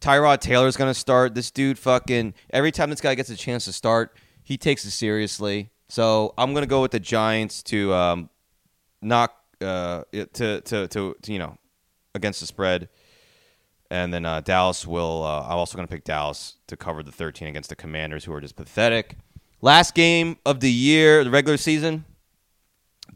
Tyrod 0.00 0.38
Taylor's 0.38 0.76
gonna 0.76 0.94
start. 0.94 1.34
This 1.34 1.50
dude 1.50 1.76
fucking 1.76 2.34
every 2.50 2.70
time 2.70 2.88
this 2.88 3.00
guy 3.00 3.16
gets 3.16 3.30
a 3.30 3.36
chance 3.36 3.64
to 3.64 3.72
start, 3.72 4.16
he 4.44 4.56
takes 4.56 4.84
it 4.84 4.92
seriously. 4.92 5.70
So 5.88 6.34
I'm 6.38 6.54
gonna 6.54 6.66
go 6.66 6.82
with 6.82 6.92
the 6.92 7.00
Giants 7.00 7.64
to 7.64 7.92
um, 7.92 8.30
knock 9.02 9.34
uh, 9.60 10.04
to, 10.12 10.60
to 10.60 10.88
to 10.88 11.16
to 11.20 11.32
you 11.32 11.40
know 11.40 11.58
against 12.14 12.38
the 12.38 12.46
spread. 12.46 12.88
And 13.94 14.12
then 14.12 14.26
uh, 14.26 14.40
Dallas 14.40 14.84
will. 14.84 15.22
Uh, 15.22 15.42
I'm 15.42 15.56
also 15.56 15.76
going 15.76 15.86
to 15.86 15.94
pick 15.94 16.02
Dallas 16.02 16.56
to 16.66 16.76
cover 16.76 17.04
the 17.04 17.12
13 17.12 17.46
against 17.46 17.68
the 17.68 17.76
Commanders, 17.76 18.24
who 18.24 18.32
are 18.32 18.40
just 18.40 18.56
pathetic. 18.56 19.16
Last 19.60 19.94
game 19.94 20.36
of 20.44 20.58
the 20.58 20.70
year, 20.70 21.22
the 21.22 21.30
regular 21.30 21.56
season. 21.56 22.04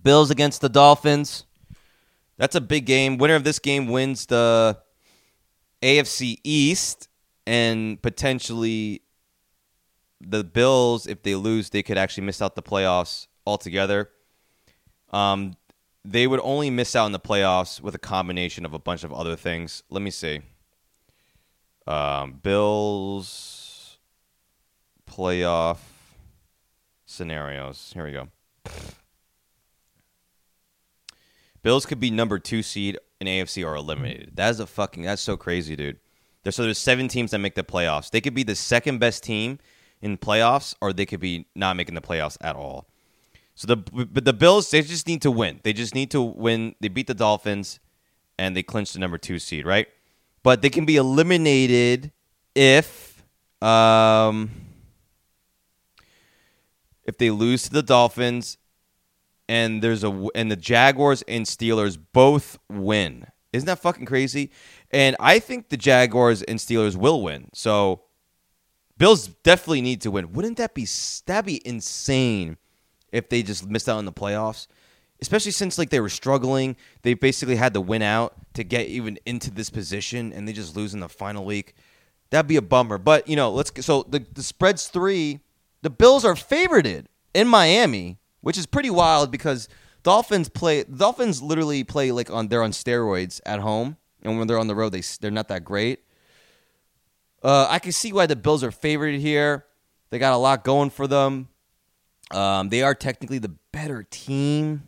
Bills 0.04 0.30
against 0.30 0.60
the 0.60 0.68
Dolphins. 0.68 1.46
That's 2.36 2.54
a 2.54 2.60
big 2.60 2.86
game. 2.86 3.18
Winner 3.18 3.34
of 3.34 3.42
this 3.42 3.58
game 3.58 3.88
wins 3.88 4.26
the 4.26 4.78
AFC 5.82 6.38
East, 6.44 7.08
and 7.44 8.00
potentially 8.00 9.02
the 10.20 10.44
Bills, 10.44 11.08
if 11.08 11.24
they 11.24 11.34
lose, 11.34 11.70
they 11.70 11.82
could 11.82 11.98
actually 11.98 12.22
miss 12.22 12.40
out 12.40 12.54
the 12.54 12.62
playoffs 12.62 13.26
altogether. 13.44 14.10
Um, 15.10 15.56
they 16.04 16.28
would 16.28 16.40
only 16.44 16.70
miss 16.70 16.94
out 16.94 17.06
in 17.06 17.12
the 17.12 17.18
playoffs 17.18 17.80
with 17.80 17.96
a 17.96 17.98
combination 17.98 18.64
of 18.64 18.74
a 18.74 18.78
bunch 18.78 19.02
of 19.02 19.12
other 19.12 19.34
things. 19.34 19.82
Let 19.90 20.02
me 20.02 20.12
see. 20.12 20.42
Um, 21.88 22.34
Bills 22.42 23.96
playoff 25.10 25.78
scenarios. 27.06 27.92
Here 27.94 28.04
we 28.04 28.12
go. 28.12 28.28
Bills 31.62 31.86
could 31.86 31.98
be 31.98 32.10
number 32.10 32.38
two 32.38 32.62
seed 32.62 32.98
in 33.22 33.26
AFC 33.26 33.66
or 33.66 33.74
eliminated. 33.74 34.32
That 34.34 34.50
is 34.50 34.60
a 34.60 34.66
fucking. 34.66 35.02
That's 35.02 35.22
so 35.22 35.38
crazy, 35.38 35.76
dude. 35.76 35.98
There's, 36.42 36.56
so 36.56 36.64
there's 36.64 36.76
seven 36.76 37.08
teams 37.08 37.30
that 37.30 37.38
make 37.38 37.54
the 37.54 37.64
playoffs. 37.64 38.10
They 38.10 38.20
could 38.20 38.34
be 38.34 38.42
the 38.42 38.54
second 38.54 38.98
best 38.98 39.24
team 39.24 39.58
in 40.02 40.18
playoffs, 40.18 40.74
or 40.82 40.92
they 40.92 41.06
could 41.06 41.20
be 41.20 41.46
not 41.54 41.74
making 41.76 41.94
the 41.94 42.02
playoffs 42.02 42.36
at 42.42 42.54
all. 42.54 42.86
So 43.54 43.66
the 43.66 43.76
but 43.76 44.26
the 44.26 44.34
Bills 44.34 44.70
they 44.70 44.82
just 44.82 45.08
need 45.08 45.22
to 45.22 45.30
win. 45.30 45.60
They 45.64 45.72
just 45.72 45.94
need 45.94 46.10
to 46.10 46.20
win. 46.20 46.74
They 46.80 46.88
beat 46.88 47.06
the 47.06 47.14
Dolphins, 47.14 47.80
and 48.38 48.54
they 48.54 48.62
clinch 48.62 48.92
the 48.92 48.98
number 48.98 49.16
two 49.16 49.38
seed, 49.38 49.64
right? 49.64 49.88
But 50.42 50.62
they 50.62 50.70
can 50.70 50.84
be 50.84 50.96
eliminated 50.96 52.12
if 52.54 53.22
um 53.62 54.50
if 57.04 57.18
they 57.18 57.30
lose 57.30 57.64
to 57.64 57.70
the 57.70 57.82
Dolphins, 57.82 58.58
and 59.48 59.82
there's 59.82 60.04
a 60.04 60.28
and 60.34 60.50
the 60.50 60.56
Jaguars 60.56 61.22
and 61.22 61.44
Steelers 61.44 61.98
both 62.12 62.58
win. 62.70 63.26
Isn't 63.52 63.66
that 63.66 63.78
fucking 63.78 64.06
crazy? 64.06 64.50
And 64.90 65.16
I 65.18 65.38
think 65.38 65.70
the 65.70 65.76
Jaguars 65.76 66.42
and 66.42 66.58
Steelers 66.58 66.96
will 66.96 67.22
win. 67.22 67.48
So 67.54 68.02
Bills 68.98 69.28
definitely 69.28 69.80
need 69.80 70.02
to 70.02 70.10
win. 70.10 70.32
Wouldn't 70.32 70.58
that 70.58 70.74
be 70.74 70.86
that 71.26 71.44
be 71.44 71.66
insane? 71.66 72.58
if 73.12 73.28
they 73.28 73.42
just 73.42 73.68
missed 73.68 73.88
out 73.88 73.98
on 73.98 74.04
the 74.04 74.12
playoffs. 74.12 74.66
Especially 75.20 75.50
since 75.50 75.78
like 75.78 75.90
they 75.90 76.00
were 76.00 76.08
struggling, 76.08 76.76
they 77.02 77.14
basically 77.14 77.56
had 77.56 77.74
to 77.74 77.80
win 77.80 78.02
out 78.02 78.34
to 78.54 78.62
get 78.62 78.86
even 78.86 79.18
into 79.26 79.50
this 79.50 79.70
position, 79.70 80.32
and 80.32 80.46
they 80.46 80.52
just 80.52 80.76
lose 80.76 80.94
in 80.94 81.00
the 81.00 81.08
final 81.08 81.44
week. 81.44 81.74
That'd 82.30 82.46
be 82.46 82.56
a 82.56 82.62
bummer. 82.62 82.98
But 82.98 83.28
you 83.28 83.36
know, 83.36 83.50
let's 83.50 83.72
so 83.84 84.04
the 84.08 84.24
the 84.32 84.42
spread's 84.42 84.88
three. 84.88 85.40
The 85.82 85.90
Bills 85.90 86.24
are 86.24 86.34
favorited 86.34 87.06
in 87.34 87.48
Miami, 87.48 88.18
which 88.40 88.58
is 88.58 88.66
pretty 88.66 88.90
wild 88.90 89.30
because 89.30 89.68
Dolphins 90.02 90.48
play. 90.48 90.84
Dolphins 90.84 91.42
literally 91.42 91.84
play 91.84 92.12
like 92.12 92.30
on 92.30 92.48
they're 92.48 92.62
on 92.62 92.72
steroids 92.72 93.40
at 93.44 93.60
home, 93.60 93.96
and 94.22 94.38
when 94.38 94.46
they're 94.46 94.58
on 94.58 94.68
the 94.68 94.74
road, 94.74 94.90
they 94.90 95.02
they're 95.20 95.30
not 95.30 95.48
that 95.48 95.64
great. 95.64 96.00
Uh, 97.42 97.66
I 97.68 97.78
can 97.78 97.92
see 97.92 98.12
why 98.12 98.26
the 98.26 98.36
Bills 98.36 98.64
are 98.64 98.70
favored 98.70 99.14
here. 99.14 99.64
They 100.10 100.18
got 100.18 100.32
a 100.32 100.36
lot 100.36 100.64
going 100.64 100.90
for 100.90 101.06
them. 101.06 101.48
Um, 102.30 102.68
they 102.68 102.82
are 102.82 102.94
technically 102.94 103.38
the 103.38 103.54
better 103.72 104.02
team, 104.02 104.82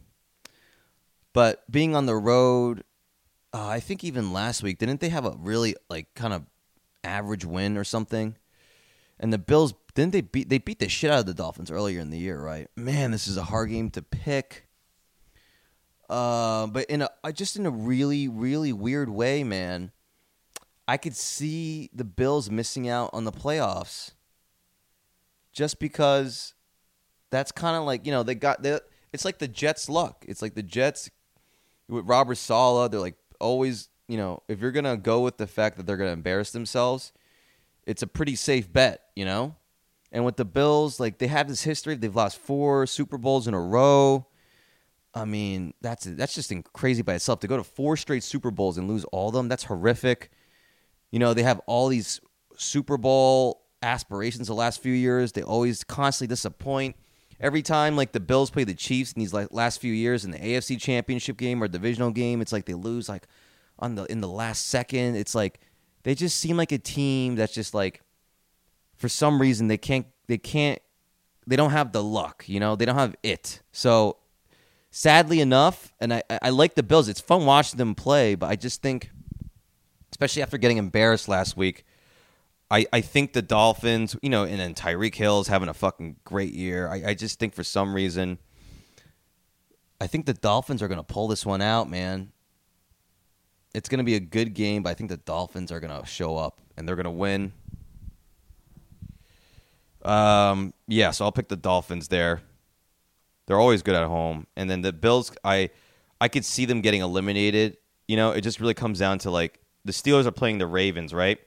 but 1.32 1.70
being 1.70 1.94
on 1.94 2.06
the 2.06 2.16
road, 2.16 2.84
uh, 3.52 3.66
I 3.66 3.80
think 3.80 4.04
even 4.04 4.32
last 4.32 4.62
week 4.62 4.78
didn't 4.78 5.00
they 5.00 5.08
have 5.08 5.24
a 5.24 5.36
really 5.38 5.76
like 5.88 6.14
kind 6.14 6.32
of 6.32 6.44
average 7.04 7.44
win 7.44 7.76
or 7.76 7.84
something? 7.84 8.36
And 9.18 9.32
the 9.32 9.38
Bills 9.38 9.74
didn't 9.94 10.12
they 10.12 10.20
beat 10.20 10.48
they 10.48 10.58
beat 10.58 10.78
the 10.78 10.88
shit 10.88 11.10
out 11.10 11.20
of 11.20 11.26
the 11.26 11.34
Dolphins 11.34 11.70
earlier 11.70 12.00
in 12.00 12.10
the 12.10 12.18
year, 12.18 12.40
right? 12.40 12.68
Man, 12.76 13.10
this 13.10 13.28
is 13.28 13.36
a 13.36 13.44
hard 13.44 13.70
game 13.70 13.90
to 13.90 14.02
pick. 14.02 14.66
Uh, 16.08 16.66
but 16.66 16.86
in 16.86 17.02
a 17.02 17.32
just 17.32 17.56
in 17.56 17.66
a 17.66 17.70
really 17.70 18.28
really 18.28 18.72
weird 18.72 19.10
way, 19.10 19.44
man. 19.44 19.92
I 20.88 20.96
could 20.96 21.14
see 21.14 21.88
the 21.94 22.02
Bills 22.02 22.50
missing 22.50 22.88
out 22.88 23.10
on 23.12 23.22
the 23.22 23.30
playoffs 23.30 24.10
just 25.52 25.78
because 25.78 26.54
that's 27.30 27.52
kind 27.52 27.76
of 27.76 27.84
like, 27.84 28.04
you 28.04 28.10
know, 28.10 28.24
they 28.24 28.34
got 28.34 28.64
the 28.64 28.82
it's 29.12 29.24
like 29.24 29.38
the 29.38 29.46
Jets 29.46 29.88
luck. 29.88 30.24
It's 30.26 30.42
like 30.42 30.54
the 30.54 30.64
Jets 30.64 31.08
with 31.90 32.06
Robert 32.06 32.36
Saleh, 32.36 32.90
they're 32.90 33.00
like 33.00 33.16
always, 33.40 33.88
you 34.08 34.16
know, 34.16 34.42
if 34.48 34.60
you're 34.60 34.72
to 34.72 34.96
go 34.96 35.20
with 35.20 35.36
the 35.36 35.46
fact 35.46 35.76
that 35.76 35.86
they're 35.86 35.96
to 35.96 36.06
embarrass 36.06 36.50
themselves, 36.52 37.12
it's 37.86 38.02
a 38.02 38.06
pretty 38.06 38.36
safe 38.36 38.72
bet, 38.72 39.02
you 39.16 39.24
know? 39.24 39.56
And 40.12 40.24
with 40.24 40.36
the 40.36 40.44
Bills, 40.44 40.98
like 40.98 41.18
they 41.18 41.28
have 41.28 41.48
this 41.48 41.62
history, 41.62 41.94
they've 41.94 42.14
lost 42.14 42.38
4 42.38 42.86
Super 42.86 43.18
Bowls 43.18 43.46
in 43.46 43.54
a 43.54 43.60
row. 43.60 44.26
I 45.14 45.24
mean, 45.24 45.74
that's 45.80 46.04
that's 46.04 46.34
just 46.34 46.52
crazy 46.72 47.02
by 47.02 47.14
itself 47.14 47.40
to 47.40 47.48
go 47.48 47.56
to 47.56 47.64
four 47.64 47.96
straight 47.96 48.22
Super 48.22 48.50
Bowls 48.50 48.78
and 48.78 48.88
lose 48.88 49.04
all 49.06 49.28
of 49.28 49.34
them. 49.34 49.48
That's 49.48 49.64
horrific. 49.64 50.30
You 51.10 51.18
know, 51.18 51.34
they 51.34 51.42
have 51.42 51.60
all 51.66 51.88
these 51.88 52.20
Super 52.56 52.96
Bowl 52.96 53.66
aspirations 53.82 54.46
the 54.46 54.54
last 54.54 54.80
few 54.80 54.92
years. 54.92 55.32
They 55.32 55.42
always 55.42 55.82
constantly 55.82 56.32
disappoint. 56.32 56.96
Every 57.40 57.62
time 57.62 57.96
like 57.96 58.12
the 58.12 58.20
Bills 58.20 58.50
play 58.50 58.64
the 58.64 58.74
Chiefs 58.74 59.12
in 59.12 59.20
these 59.20 59.32
like 59.32 59.48
last 59.50 59.80
few 59.80 59.92
years 59.92 60.24
in 60.24 60.30
the 60.30 60.38
AFC 60.38 60.78
Championship 60.78 61.38
game 61.38 61.62
or 61.62 61.68
divisional 61.68 62.10
game, 62.10 62.42
it's 62.42 62.52
like 62.52 62.66
they 62.66 62.74
lose 62.74 63.08
like 63.08 63.26
on 63.78 63.94
the 63.94 64.04
in 64.04 64.20
the 64.20 64.28
last 64.28 64.66
second. 64.66 65.16
It's 65.16 65.34
like 65.34 65.60
they 66.02 66.14
just 66.14 66.36
seem 66.36 66.58
like 66.58 66.70
a 66.70 66.78
team 66.78 67.36
that's 67.36 67.54
just 67.54 67.72
like 67.72 68.02
for 68.96 69.08
some 69.08 69.40
reason 69.40 69.68
they 69.68 69.78
can't 69.78 70.06
they 70.28 70.36
can't 70.36 70.80
they 71.46 71.56
don't 71.56 71.70
have 71.70 71.92
the 71.92 72.02
luck, 72.02 72.44
you 72.46 72.60
know? 72.60 72.76
They 72.76 72.84
don't 72.84 72.96
have 72.96 73.16
it. 73.22 73.62
So 73.72 74.18
sadly 74.90 75.40
enough, 75.40 75.94
and 75.98 76.12
I 76.12 76.22
I 76.42 76.50
like 76.50 76.74
the 76.74 76.82
Bills. 76.82 77.08
It's 77.08 77.20
fun 77.20 77.46
watching 77.46 77.78
them 77.78 77.94
play, 77.94 78.34
but 78.34 78.50
I 78.50 78.56
just 78.56 78.82
think 78.82 79.10
especially 80.12 80.42
after 80.42 80.58
getting 80.58 80.76
embarrassed 80.76 81.28
last 81.28 81.56
week. 81.56 81.86
I, 82.70 82.86
I 82.92 83.00
think 83.00 83.32
the 83.32 83.42
Dolphins, 83.42 84.16
you 84.22 84.30
know, 84.30 84.44
and 84.44 84.60
then 84.60 84.74
Tyreek 84.74 85.14
Hill's 85.14 85.48
having 85.48 85.68
a 85.68 85.74
fucking 85.74 86.16
great 86.24 86.54
year. 86.54 86.88
I, 86.88 87.10
I 87.10 87.14
just 87.14 87.38
think 87.38 87.54
for 87.54 87.64
some 87.64 87.94
reason, 87.94 88.38
I 90.00 90.06
think 90.06 90.26
the 90.26 90.34
Dolphins 90.34 90.80
are 90.82 90.88
going 90.88 90.98
to 90.98 91.04
pull 91.04 91.26
this 91.26 91.44
one 91.44 91.60
out, 91.60 91.90
man. 91.90 92.32
It's 93.74 93.88
going 93.88 93.98
to 93.98 94.04
be 94.04 94.14
a 94.14 94.20
good 94.20 94.54
game, 94.54 94.84
but 94.84 94.90
I 94.90 94.94
think 94.94 95.10
the 95.10 95.16
Dolphins 95.16 95.72
are 95.72 95.80
going 95.80 96.00
to 96.00 96.06
show 96.06 96.36
up 96.36 96.60
and 96.76 96.86
they're 96.86 96.96
going 96.96 97.04
to 97.04 97.10
win. 97.10 97.52
Um, 100.02 100.72
yeah, 100.86 101.10
so 101.10 101.24
I'll 101.24 101.32
pick 101.32 101.48
the 101.48 101.56
Dolphins 101.56 102.08
there. 102.08 102.40
They're 103.46 103.58
always 103.58 103.82
good 103.82 103.96
at 103.96 104.06
home, 104.06 104.46
and 104.56 104.70
then 104.70 104.82
the 104.82 104.92
Bills. 104.92 105.32
I 105.44 105.70
I 106.20 106.28
could 106.28 106.44
see 106.44 106.64
them 106.64 106.80
getting 106.80 107.00
eliminated. 107.00 107.78
You 108.06 108.16
know, 108.16 108.30
it 108.30 108.42
just 108.42 108.60
really 108.60 108.74
comes 108.74 109.00
down 109.00 109.18
to 109.20 109.30
like 109.30 109.58
the 109.84 109.92
Steelers 109.92 110.24
are 110.24 110.30
playing 110.30 110.58
the 110.58 110.66
Ravens, 110.66 111.12
right? 111.12 111.38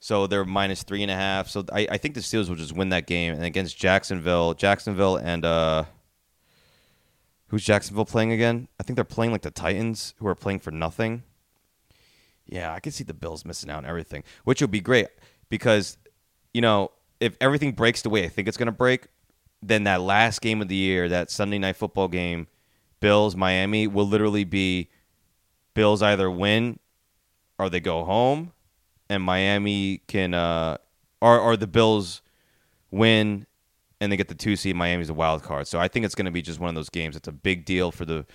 So 0.00 0.26
they're 0.26 0.44
minus 0.44 0.82
three 0.82 1.02
and 1.02 1.10
a 1.10 1.14
half. 1.14 1.48
So 1.48 1.64
I, 1.72 1.88
I 1.90 1.96
think 1.98 2.14
the 2.14 2.20
Steelers 2.20 2.48
will 2.48 2.56
just 2.56 2.74
win 2.74 2.90
that 2.90 3.06
game. 3.06 3.34
And 3.34 3.44
against 3.44 3.76
Jacksonville, 3.76 4.54
Jacksonville 4.54 5.16
and 5.16 5.44
uh, 5.44 5.84
who's 7.48 7.64
Jacksonville 7.64 8.04
playing 8.04 8.32
again? 8.32 8.68
I 8.78 8.84
think 8.84 8.96
they're 8.96 9.04
playing 9.04 9.32
like 9.32 9.42
the 9.42 9.50
Titans, 9.50 10.14
who 10.18 10.26
are 10.28 10.34
playing 10.34 10.60
for 10.60 10.70
nothing. 10.70 11.24
Yeah, 12.46 12.72
I 12.72 12.80
can 12.80 12.92
see 12.92 13.04
the 13.04 13.14
Bills 13.14 13.44
missing 13.44 13.70
out 13.70 13.78
on 13.78 13.86
everything, 13.86 14.24
which 14.44 14.60
would 14.60 14.70
be 14.70 14.80
great 14.80 15.08
because, 15.48 15.98
you 16.54 16.60
know, 16.60 16.92
if 17.20 17.36
everything 17.40 17.72
breaks 17.72 18.02
the 18.02 18.10
way 18.10 18.24
I 18.24 18.28
think 18.28 18.48
it's 18.48 18.56
going 18.56 18.66
to 18.66 18.72
break, 18.72 19.08
then 19.60 19.84
that 19.84 20.00
last 20.00 20.40
game 20.40 20.62
of 20.62 20.68
the 20.68 20.76
year, 20.76 21.08
that 21.08 21.30
Sunday 21.30 21.58
night 21.58 21.76
football 21.76 22.08
game, 22.08 22.46
Bills 23.00 23.34
Miami, 23.36 23.86
will 23.86 24.06
literally 24.06 24.44
be 24.44 24.88
Bills 25.74 26.00
either 26.00 26.30
win 26.30 26.78
or 27.58 27.68
they 27.68 27.80
go 27.80 28.04
home, 28.04 28.52
and 29.08 29.22
Miami 29.22 29.98
can, 30.06 30.34
uh, 30.34 30.78
or 31.20 31.38
or 31.38 31.56
the 31.56 31.66
Bills 31.66 32.22
win 32.90 33.46
and 34.00 34.12
they 34.12 34.16
get 34.16 34.28
the 34.28 34.34
two 34.34 34.56
seed. 34.56 34.76
Miami's 34.76 35.10
a 35.10 35.14
wild 35.14 35.42
card, 35.42 35.66
so 35.66 35.78
I 35.78 35.88
think 35.88 36.06
it's 36.06 36.14
going 36.14 36.26
to 36.26 36.30
be 36.30 36.42
just 36.42 36.60
one 36.60 36.68
of 36.68 36.74
those 36.74 36.90
games. 36.90 37.16
It's 37.16 37.28
a 37.28 37.32
big 37.32 37.64
deal 37.64 37.90
for 37.90 38.04
the. 38.04 38.26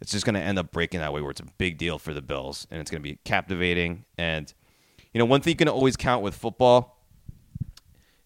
It's 0.00 0.10
just 0.10 0.24
going 0.24 0.34
to 0.34 0.40
end 0.40 0.58
up 0.58 0.72
breaking 0.72 1.00
that 1.00 1.12
way, 1.12 1.20
where 1.20 1.30
it's 1.30 1.40
a 1.40 1.46
big 1.56 1.78
deal 1.78 1.98
for 1.98 2.12
the 2.12 2.20
Bills, 2.20 2.66
and 2.70 2.80
it's 2.80 2.90
going 2.90 3.02
to 3.02 3.08
be 3.08 3.18
captivating. 3.24 4.04
And 4.18 4.52
you 5.12 5.18
know, 5.18 5.24
one 5.24 5.40
thing 5.40 5.52
you 5.52 5.56
can 5.56 5.68
always 5.68 5.96
count 5.96 6.22
with 6.22 6.34
football, 6.34 6.98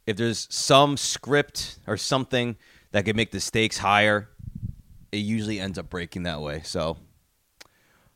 if 0.06 0.16
there's 0.16 0.48
some 0.50 0.96
script 0.96 1.78
or 1.86 1.96
something 1.96 2.56
that 2.92 3.04
could 3.04 3.16
make 3.16 3.30
the 3.30 3.40
stakes 3.40 3.78
higher, 3.78 4.30
it 5.12 5.18
usually 5.18 5.60
ends 5.60 5.78
up 5.78 5.90
breaking 5.90 6.22
that 6.22 6.40
way. 6.40 6.62
So 6.64 6.96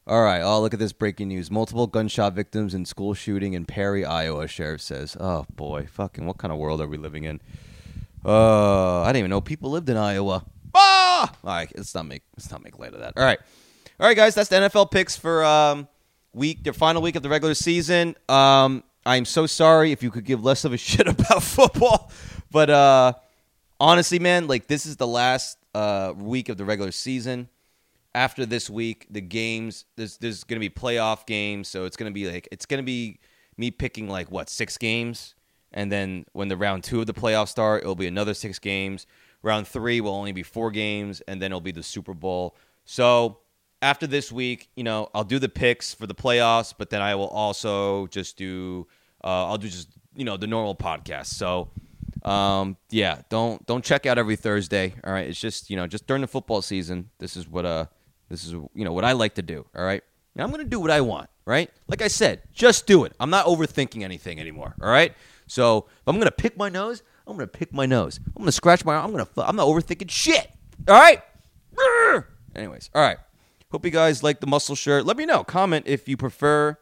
all 0.07 0.23
right. 0.23 0.41
Oh, 0.41 0.61
look 0.61 0.75
at 0.75 0.81
this 0.81 0.93
breaking 0.93 1.29
news. 1.29 1.51
Multiple 1.51 1.87
gunshot 1.87 2.35
victims 2.35 2.75
in 2.75 2.85
school 2.85 3.15
shooting 3.15 3.53
in 3.53 3.65
Perry, 3.65 4.05
Iowa, 4.05 4.49
sheriff 4.49 4.81
says. 4.81 5.17
Oh, 5.21 5.47
boy. 5.55 5.87
Fucking 5.91 6.27
what 6.27 6.38
kind 6.38 6.53
of 6.53 6.59
world 6.59 6.81
are 6.81 6.88
we 6.88 6.97
living 6.97 7.25
in? 7.25 7.41
Uh, 8.25 9.03
I 9.03 9.09
didn't 9.09 9.19
even 9.19 9.31
know 9.31 9.41
people 9.41 9.71
lived 9.71 9.88
in 9.88 9.97
Iowa. 9.97 10.45
Ah! 10.75 11.33
All 11.45 11.51
right. 11.51 11.71
Let's 11.77 11.95
not 11.95 12.07
make, 12.07 12.23
let's 12.37 12.51
not 12.51 12.65
make 12.65 12.79
light 12.79 12.95
of 12.95 13.01
that. 13.01 13.12
All 13.17 13.25
right. 13.25 13.38
All 14.01 14.07
right, 14.07 14.17
guys. 14.17 14.35
That's 14.35 14.49
the 14.49 14.57
NFL 14.57 14.91
picks 14.91 15.17
for 15.17 15.45
um, 15.45 15.87
week, 16.35 16.65
the 16.65 16.73
final 16.73 17.01
week 17.01 17.15
of 17.15 17.23
the 17.23 17.29
regular 17.29 17.55
season. 17.55 18.17
Um, 18.29 18.83
I'm 19.07 19.25
so 19.25 19.47
sorry 19.47 19.93
if 19.93 20.03
you 20.03 20.11
could 20.11 20.25
give 20.25 20.43
less 20.45 20.65
of 20.65 20.73
a 20.73 20.77
shit 20.79 21.07
about 21.07 21.45
football. 21.45 22.11
But 22.51 22.71
uh, 22.71 23.12
honestly, 23.79 24.19
man, 24.19 24.49
like 24.49 24.67
this 24.67 24.85
is 24.85 24.97
the 24.97 25.07
last 25.07 25.59
uh, 25.75 26.12
week 26.17 26.49
of 26.49 26.57
the 26.57 26.65
regular 26.65 26.91
season 26.91 27.49
after 28.14 28.44
this 28.44 28.68
week, 28.68 29.07
the 29.11 29.20
games 29.20 29.85
there's 29.96 30.16
there's 30.18 30.44
gonna 30.44 30.61
be 30.61 30.70
playoff 30.70 31.27
games, 31.27 31.68
so 31.68 31.85
it's 31.85 31.96
gonna 31.96 32.11
be 32.11 32.31
like 32.31 32.48
it's 32.53 32.66
gonna 32.66 32.83
be 32.83 33.18
me 33.57 33.70
picking 33.70 34.09
like 34.09 34.31
what 34.31 34.51
six 34.51 34.79
games, 34.79 35.35
and 35.72 35.90
then 35.90 36.25
when 36.33 36.48
the 36.48 36.57
round 36.57 36.85
two 36.85 37.01
of 37.01 37.07
the 37.07 37.14
playoffs 37.14 37.48
start, 37.48 37.83
it'll 37.83 37.94
be 37.94 38.07
another 38.07 38.35
six 38.35 38.59
games. 38.59 39.07
Round 39.42 39.66
three 39.66 40.01
will 40.01 40.14
only 40.14 40.33
be 40.33 40.42
four 40.42 40.70
games, 40.70 41.20
and 41.22 41.40
then 41.42 41.51
it'll 41.51 41.61
be 41.61 41.72
the 41.72 41.83
Super 41.83 42.14
Bowl. 42.14 42.57
So 42.85 43.38
after 43.81 44.07
this 44.07 44.31
week, 44.31 44.68
you 44.77 44.85
know, 44.85 45.09
I'll 45.14 45.25
do 45.25 45.38
the 45.38 45.48
picks 45.48 45.92
for 45.92 46.07
the 46.07 46.14
playoffs, 46.14 46.72
but 46.77 46.90
then 46.90 47.03
I 47.03 47.16
will 47.16 47.29
also 47.29 48.07
just 48.09 48.37
do 48.37 48.87
uh, 49.25 49.46
I'll 49.46 49.59
do 49.59 49.68
just 49.68 49.88
you 50.14 50.25
know 50.25 50.37
the 50.37 50.46
normal 50.46 50.75
podcast. 50.75 51.27
So 51.27 51.70
um, 52.25 52.77
yeah, 52.90 53.22
don't 53.29 53.64
don't 53.66 53.85
check 53.85 54.07
out 54.07 54.18
every 54.18 54.37
Thursday. 54.37 54.94
All 55.05 55.12
right, 55.12 55.27
it's 55.27 55.40
just 55.40 55.70
you 55.70 55.77
know 55.77 55.87
just 55.87 56.07
during 56.07 56.20
the 56.20 56.29
football 56.29 56.62
season. 56.62 57.11
This 57.18 57.37
is 57.37 57.48
what 57.48 57.64
uh 57.64 57.87
this 58.33 58.47
is 58.47 58.53
you 58.53 58.85
know 58.85 58.92
what 58.92 59.05
I 59.05 59.12
like 59.12 59.35
to 59.35 59.42
do. 59.42 59.66
All 59.77 59.85
right. 59.85 60.03
Now 60.35 60.45
I'm 60.45 60.51
going 60.51 60.64
to 60.64 60.68
do 60.68 60.81
what 60.81 60.90
I 60.90 61.03
want. 61.03 61.29
Right. 61.45 61.71
Like 61.87 62.01
I 62.01 62.09
said, 62.09 62.42
just 62.53 62.87
do 62.87 63.05
it. 63.05 63.12
I'm 63.21 63.31
not 63.31 63.47
overthinking 63.47 64.03
anything 64.03 64.40
anymore. 64.40 64.75
All 64.81 64.88
right. 64.88 65.12
So 65.47 65.87
if 65.88 66.09
I'm 66.09 66.16
going 66.16 66.27
to 66.27 66.33
pick 66.33 66.57
my 66.57 66.71
nose, 66.71 67.03
I'm 67.27 67.37
going 67.37 67.47
to 67.47 67.59
pick 67.59 67.75
my 67.75 67.85
nose. 67.85 68.18
I'm 68.29 68.35
going 68.35 68.47
to 68.47 68.53
scratch 68.53 68.85
my. 68.85 68.97
I'm 68.97 69.12
going 69.12 69.25
to. 69.25 69.47
I'm 69.47 69.57
not 69.57 69.66
overthinking 69.66 70.11
shit. 70.11 70.51
All 70.88 70.99
right. 70.99 71.23
Anyways. 72.57 72.90
All 72.95 73.03
right. 73.03 73.18
Hope 73.71 73.85
you 73.85 73.90
guys 73.90 74.23
like 74.23 74.40
the 74.40 74.47
muscle 74.47 74.77
shirt. 74.77 75.05
Let 75.05 75.16
me 75.16 75.27
know. 75.27 75.45
Comment 75.45 75.85
if 75.87 76.09
you 76.09 76.16
prefer 76.16 76.79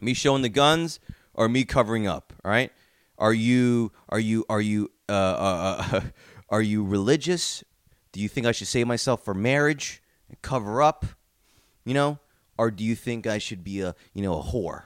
me 0.00 0.14
showing 0.14 0.42
the 0.42 0.48
guns 0.48 1.00
or 1.34 1.48
me 1.48 1.64
covering 1.64 2.06
up. 2.06 2.32
All 2.44 2.50
right. 2.50 2.70
Are 3.18 3.32
you 3.32 3.92
are 4.08 4.20
you 4.20 4.44
are 4.48 4.60
you 4.60 4.90
uh, 5.08 5.12
uh, 5.12 5.84
uh, 5.92 6.00
are 6.50 6.62
you 6.62 6.84
religious? 6.84 7.64
Do 8.12 8.20
you 8.20 8.28
think 8.28 8.46
I 8.46 8.52
should 8.52 8.68
save 8.68 8.86
myself 8.86 9.24
for 9.24 9.32
marriage? 9.34 10.01
Cover 10.40 10.82
up, 10.82 11.04
you 11.84 11.94
know, 11.94 12.18
or 12.58 12.70
do 12.70 12.84
you 12.84 12.94
think 12.94 13.26
I 13.26 13.38
should 13.38 13.64
be 13.64 13.80
a, 13.80 13.94
you 14.14 14.22
know, 14.22 14.38
a 14.38 14.42
whore? 14.42 14.84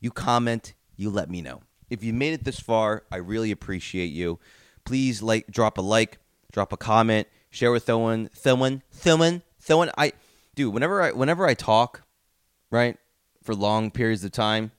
You 0.00 0.10
comment, 0.10 0.74
you 0.96 1.10
let 1.10 1.30
me 1.30 1.42
know. 1.42 1.62
If 1.90 2.02
you 2.04 2.12
made 2.12 2.34
it 2.34 2.44
this 2.44 2.60
far, 2.60 3.04
I 3.10 3.16
really 3.16 3.50
appreciate 3.50 4.12
you. 4.12 4.38
Please 4.84 5.22
like 5.22 5.46
drop 5.48 5.78
a 5.78 5.82
like, 5.82 6.18
drop 6.52 6.72
a 6.72 6.76
comment, 6.76 7.28
share 7.50 7.72
with 7.72 7.84
someone, 7.84 8.30
someone, 8.34 8.82
someone, 8.90 9.42
Thoen. 9.62 9.90
I 9.96 10.12
dude, 10.54 10.74
whenever 10.74 11.02
I 11.02 11.12
whenever 11.12 11.46
I 11.46 11.54
talk, 11.54 12.02
right, 12.70 12.98
for 13.42 13.54
long 13.54 13.90
periods 13.90 14.24
of 14.24 14.32
time, 14.32 14.72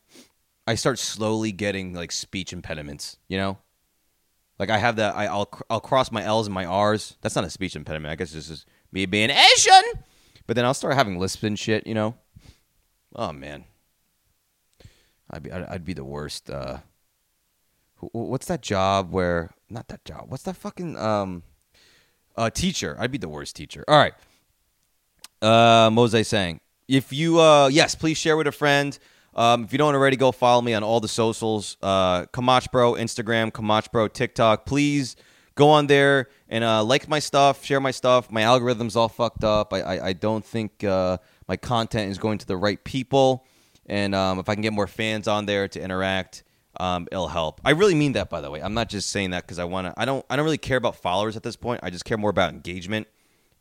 I 0.67 0.75
start 0.75 0.99
slowly 0.99 1.51
getting 1.51 1.93
like 1.93 2.11
speech 2.11 2.53
impediments, 2.53 3.17
you 3.27 3.37
know? 3.37 3.57
Like 4.57 4.69
I 4.69 4.77
have 4.77 4.95
that. 4.97 5.15
I, 5.15 5.25
I'll 5.25 5.49
I'll 5.69 5.81
cross 5.81 6.11
my 6.11 6.23
L's 6.23 6.47
and 6.47 6.53
my 6.53 6.65
R's. 6.65 7.17
That's 7.21 7.35
not 7.35 7.45
a 7.45 7.49
speech 7.49 7.75
impediment. 7.75 8.11
I 8.11 8.15
guess 8.15 8.31
this 8.31 8.49
is 8.49 8.65
me 8.95 9.05
being 9.05 9.29
Asian. 9.29 10.03
But 10.47 10.55
then 10.55 10.65
I'll 10.65 10.73
start 10.73 10.95
having 10.95 11.19
lisp 11.19 11.43
and 11.43 11.59
shit. 11.59 11.85
You 11.85 11.93
know. 11.93 12.15
Oh 13.15 13.31
man. 13.31 13.65
I'd 15.29 15.43
be 15.43 15.51
I'd, 15.51 15.85
be 15.85 15.93
the 15.93 16.03
worst. 16.03 16.49
Uh, 16.49 16.79
what's 18.11 18.47
that 18.47 18.61
job 18.61 19.11
where? 19.11 19.51
Not 19.69 19.87
that 19.89 20.05
job. 20.05 20.25
What's 20.29 20.43
that 20.43 20.55
fucking 20.55 20.97
um, 20.97 21.43
uh, 22.37 22.49
teacher? 22.49 22.95
I'd 22.99 23.11
be 23.11 23.17
the 23.17 23.29
worst 23.29 23.55
teacher. 23.55 23.83
All 23.87 23.97
right. 23.97 24.13
Uh, 25.41 25.89
Mose 25.91 26.27
saying, 26.27 26.61
if 26.87 27.11
you 27.11 27.39
uh, 27.39 27.67
yes, 27.67 27.95
please 27.95 28.17
share 28.17 28.37
with 28.37 28.47
a 28.47 28.51
friend. 28.51 28.97
Um, 29.33 29.65
if 29.65 29.73
you 29.73 29.77
don't 29.77 29.93
already, 29.95 30.15
go 30.15 30.31
follow 30.31 30.61
me 30.61 30.73
on 30.73 30.83
all 30.83 30.99
the 30.99 31.09
socials. 31.09 31.75
Uh, 31.81 32.25
Camachbro, 32.27 32.97
Instagram, 32.97 33.51
Camachbro, 33.51 34.11
TikTok. 34.13 34.65
Please 34.65 35.17
go 35.55 35.69
on 35.69 35.87
there 35.87 36.27
and 36.49 36.63
uh, 36.63 36.83
like 36.83 37.07
my 37.07 37.19
stuff, 37.19 37.65
share 37.65 37.79
my 37.79 37.91
stuff. 37.91 38.31
My 38.31 38.43
algorithm's 38.43 38.95
all 38.95 39.09
fucked 39.09 39.43
up. 39.43 39.73
I, 39.73 39.81
I, 39.81 40.07
I 40.07 40.13
don't 40.13 40.45
think 40.45 40.83
uh, 40.83 41.17
my 41.47 41.57
content 41.57 42.11
is 42.11 42.17
going 42.17 42.37
to 42.39 42.45
the 42.45 42.57
right 42.57 42.81
people. 42.83 43.45
And 43.85 44.13
um, 44.13 44.39
if 44.39 44.49
I 44.49 44.55
can 44.55 44.61
get 44.61 44.73
more 44.73 44.87
fans 44.87 45.27
on 45.27 45.45
there 45.45 45.67
to 45.67 45.81
interact, 45.81 46.43
um, 46.79 47.07
it'll 47.11 47.27
help. 47.27 47.61
I 47.63 47.71
really 47.71 47.95
mean 47.95 48.13
that, 48.13 48.29
by 48.29 48.41
the 48.41 48.51
way. 48.51 48.61
I'm 48.61 48.73
not 48.73 48.89
just 48.89 49.09
saying 49.09 49.31
that 49.31 49.43
because 49.43 49.59
I 49.59 49.63
want 49.63 49.87
to. 49.87 49.93
I 49.97 50.05
don't. 50.05 50.25
I 50.29 50.35
don't 50.35 50.43
really 50.43 50.57
care 50.57 50.77
about 50.77 50.97
followers 50.97 51.37
at 51.37 51.43
this 51.43 51.55
point. 51.55 51.79
I 51.83 51.89
just 51.89 52.03
care 52.03 52.17
more 52.17 52.29
about 52.29 52.53
engagement. 52.53 53.07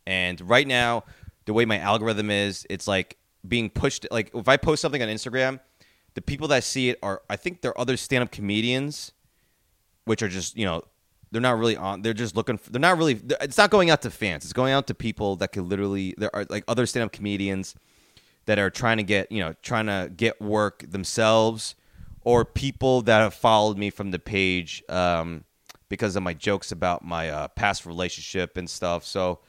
And 0.07 0.41
right 0.41 0.67
now, 0.67 1.05
the 1.45 1.53
way 1.53 1.65
my 1.65 1.79
algorithm 1.79 2.31
is, 2.31 2.67
it's 2.69 2.89
like 2.89 3.19
being 3.47 3.71
pushed. 3.71 4.07
Like 4.11 4.31
if 4.35 4.49
I 4.49 4.57
post 4.57 4.83
something 4.83 5.03
on 5.03 5.09
Instagram, 5.09 5.61
the 6.15 6.23
people 6.23 6.49
that 6.49 6.65
see 6.65 6.89
it 6.89 6.99
are, 7.03 7.23
I 7.31 7.37
think 7.37 7.61
they're 7.61 7.79
other 7.79 7.97
stand-up 7.97 8.33
comedians, 8.33 9.13
which 10.07 10.23
are 10.23 10.29
just 10.29 10.57
you 10.57 10.65
know, 10.65 10.83
they're 11.35 11.43
not 11.43 11.59
really 11.59 11.77
on. 11.77 12.03
They're 12.03 12.15
just 12.15 12.37
looking. 12.37 12.59
For, 12.59 12.71
they're 12.71 12.81
not 12.81 12.97
really. 12.97 13.21
It's 13.41 13.59
not 13.59 13.71
going 13.71 13.91
out 13.91 14.03
to 14.03 14.11
fans. 14.11 14.45
It's 14.45 14.53
going 14.53 14.73
out 14.73 14.87
to 14.87 14.95
people 14.95 15.35
that 15.37 15.49
could 15.49 15.65
literally. 15.65 16.15
There 16.17 16.35
are 16.35 16.47
like 16.49 16.63
other 16.69 16.87
stand-up 16.87 17.11
comedians 17.11 17.75
that 18.47 18.59
are 18.59 18.71
trying 18.71 18.99
to 18.99 19.03
get 19.03 19.31
you 19.33 19.41
know 19.41 19.55
trying 19.63 19.87
to 19.87 20.11
get 20.17 20.41
work 20.41 20.85
themselves 20.89 21.75
or 22.23 22.45
people 22.45 23.03
that 23.03 23.19
have 23.19 23.35
followed 23.35 23.77
me 23.77 23.91
from 23.91 24.11
the 24.11 24.19
page 24.19 24.83
um, 24.89 25.45
because 25.89 26.17
of 26.17 26.23
my 26.23 26.35
jokes 26.35 26.73
about 26.73 27.05
my 27.05 27.29
uh, 27.29 27.49
past 27.49 27.87
relationship 27.87 28.57
and 28.57 28.69
stuff 28.69 29.05
so 29.05 29.41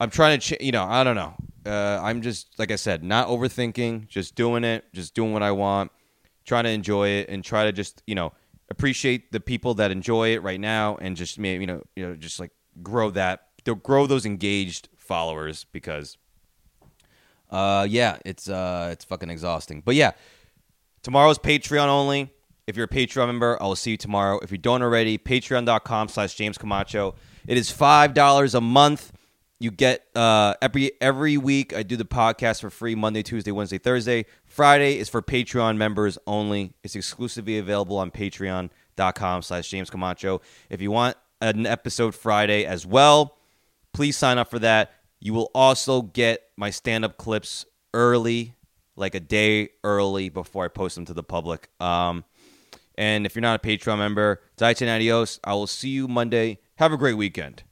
i'm 0.00 0.10
trying 0.10 0.38
to 0.38 0.56
ch- 0.56 0.62
you 0.62 0.72
know 0.72 0.84
i 0.84 1.04
don't 1.04 1.16
know 1.16 1.34
uh, 1.66 2.00
i'm 2.02 2.22
just 2.22 2.58
like 2.58 2.70
i 2.70 2.76
said 2.76 3.02
not 3.02 3.28
overthinking 3.28 4.08
just 4.08 4.34
doing 4.34 4.64
it 4.64 4.84
just 4.92 5.14
doing 5.14 5.32
what 5.32 5.42
i 5.42 5.50
want 5.50 5.90
trying 6.44 6.64
to 6.64 6.70
enjoy 6.70 7.08
it 7.08 7.28
and 7.28 7.44
try 7.44 7.64
to 7.64 7.72
just 7.72 8.02
you 8.06 8.14
know 8.14 8.32
appreciate 8.72 9.32
the 9.32 9.40
people 9.40 9.74
that 9.74 9.90
enjoy 9.90 10.34
it 10.34 10.42
right 10.42 10.60
now 10.60 10.96
and 10.96 11.16
just 11.16 11.38
you 11.38 11.66
know 11.66 11.82
you 11.94 12.06
know 12.06 12.16
just 12.16 12.40
like 12.40 12.50
grow 12.82 13.10
that 13.10 13.48
to 13.64 13.74
grow 13.76 14.06
those 14.06 14.26
engaged 14.26 14.88
followers 14.96 15.64
because 15.72 16.16
uh, 17.52 17.86
yeah, 17.88 18.16
it's 18.24 18.48
uh, 18.48 18.88
it's 18.90 19.04
fucking 19.04 19.28
exhausting. 19.28 19.82
But 19.84 19.94
yeah, 19.94 20.12
tomorrow's 21.02 21.38
Patreon 21.38 21.86
only. 21.86 22.32
If 22.66 22.76
you're 22.76 22.86
a 22.86 22.88
Patreon 22.88 23.26
member, 23.26 23.62
I 23.62 23.66
will 23.66 23.76
see 23.76 23.92
you 23.92 23.96
tomorrow. 23.96 24.38
If 24.42 24.50
you 24.50 24.58
don't 24.58 24.82
already, 24.82 25.18
patreon.com 25.18 26.08
slash 26.08 26.34
James 26.34 26.56
Camacho. 26.56 27.16
It 27.46 27.58
is 27.58 27.70
$5 27.70 28.54
a 28.54 28.60
month. 28.60 29.12
You 29.62 29.70
get 29.70 30.04
uh, 30.16 30.54
every 30.60 30.90
every 31.00 31.36
week. 31.36 31.72
I 31.72 31.84
do 31.84 31.94
the 31.96 32.04
podcast 32.04 32.62
for 32.62 32.68
free 32.68 32.96
Monday, 32.96 33.22
Tuesday, 33.22 33.52
Wednesday, 33.52 33.78
Thursday. 33.78 34.26
Friday 34.44 34.98
is 34.98 35.08
for 35.08 35.22
Patreon 35.22 35.76
members 35.76 36.18
only. 36.26 36.74
It's 36.82 36.96
exclusively 36.96 37.58
available 37.58 37.96
on 37.96 38.10
patreon.com 38.10 39.42
slash 39.42 39.68
James 39.70 39.88
Camacho. 39.88 40.40
If 40.68 40.82
you 40.82 40.90
want 40.90 41.16
an 41.40 41.64
episode 41.64 42.16
Friday 42.16 42.66
as 42.66 42.84
well, 42.84 43.38
please 43.92 44.16
sign 44.16 44.36
up 44.36 44.50
for 44.50 44.58
that. 44.58 44.94
You 45.20 45.32
will 45.32 45.52
also 45.54 46.02
get 46.02 46.42
my 46.56 46.70
stand 46.70 47.04
up 47.04 47.16
clips 47.16 47.64
early, 47.94 48.56
like 48.96 49.14
a 49.14 49.20
day 49.20 49.68
early 49.84 50.28
before 50.28 50.64
I 50.64 50.68
post 50.68 50.96
them 50.96 51.04
to 51.04 51.14
the 51.14 51.22
public. 51.22 51.68
Um, 51.78 52.24
and 52.96 53.26
if 53.26 53.36
you're 53.36 53.42
not 53.42 53.64
a 53.64 53.64
Patreon 53.64 53.98
member, 53.98 54.42
Daichen 54.58 54.92
Adios. 54.92 55.38
I 55.44 55.54
will 55.54 55.68
see 55.68 55.90
you 55.90 56.08
Monday. 56.08 56.58
Have 56.78 56.92
a 56.92 56.96
great 56.96 57.16
weekend. 57.16 57.62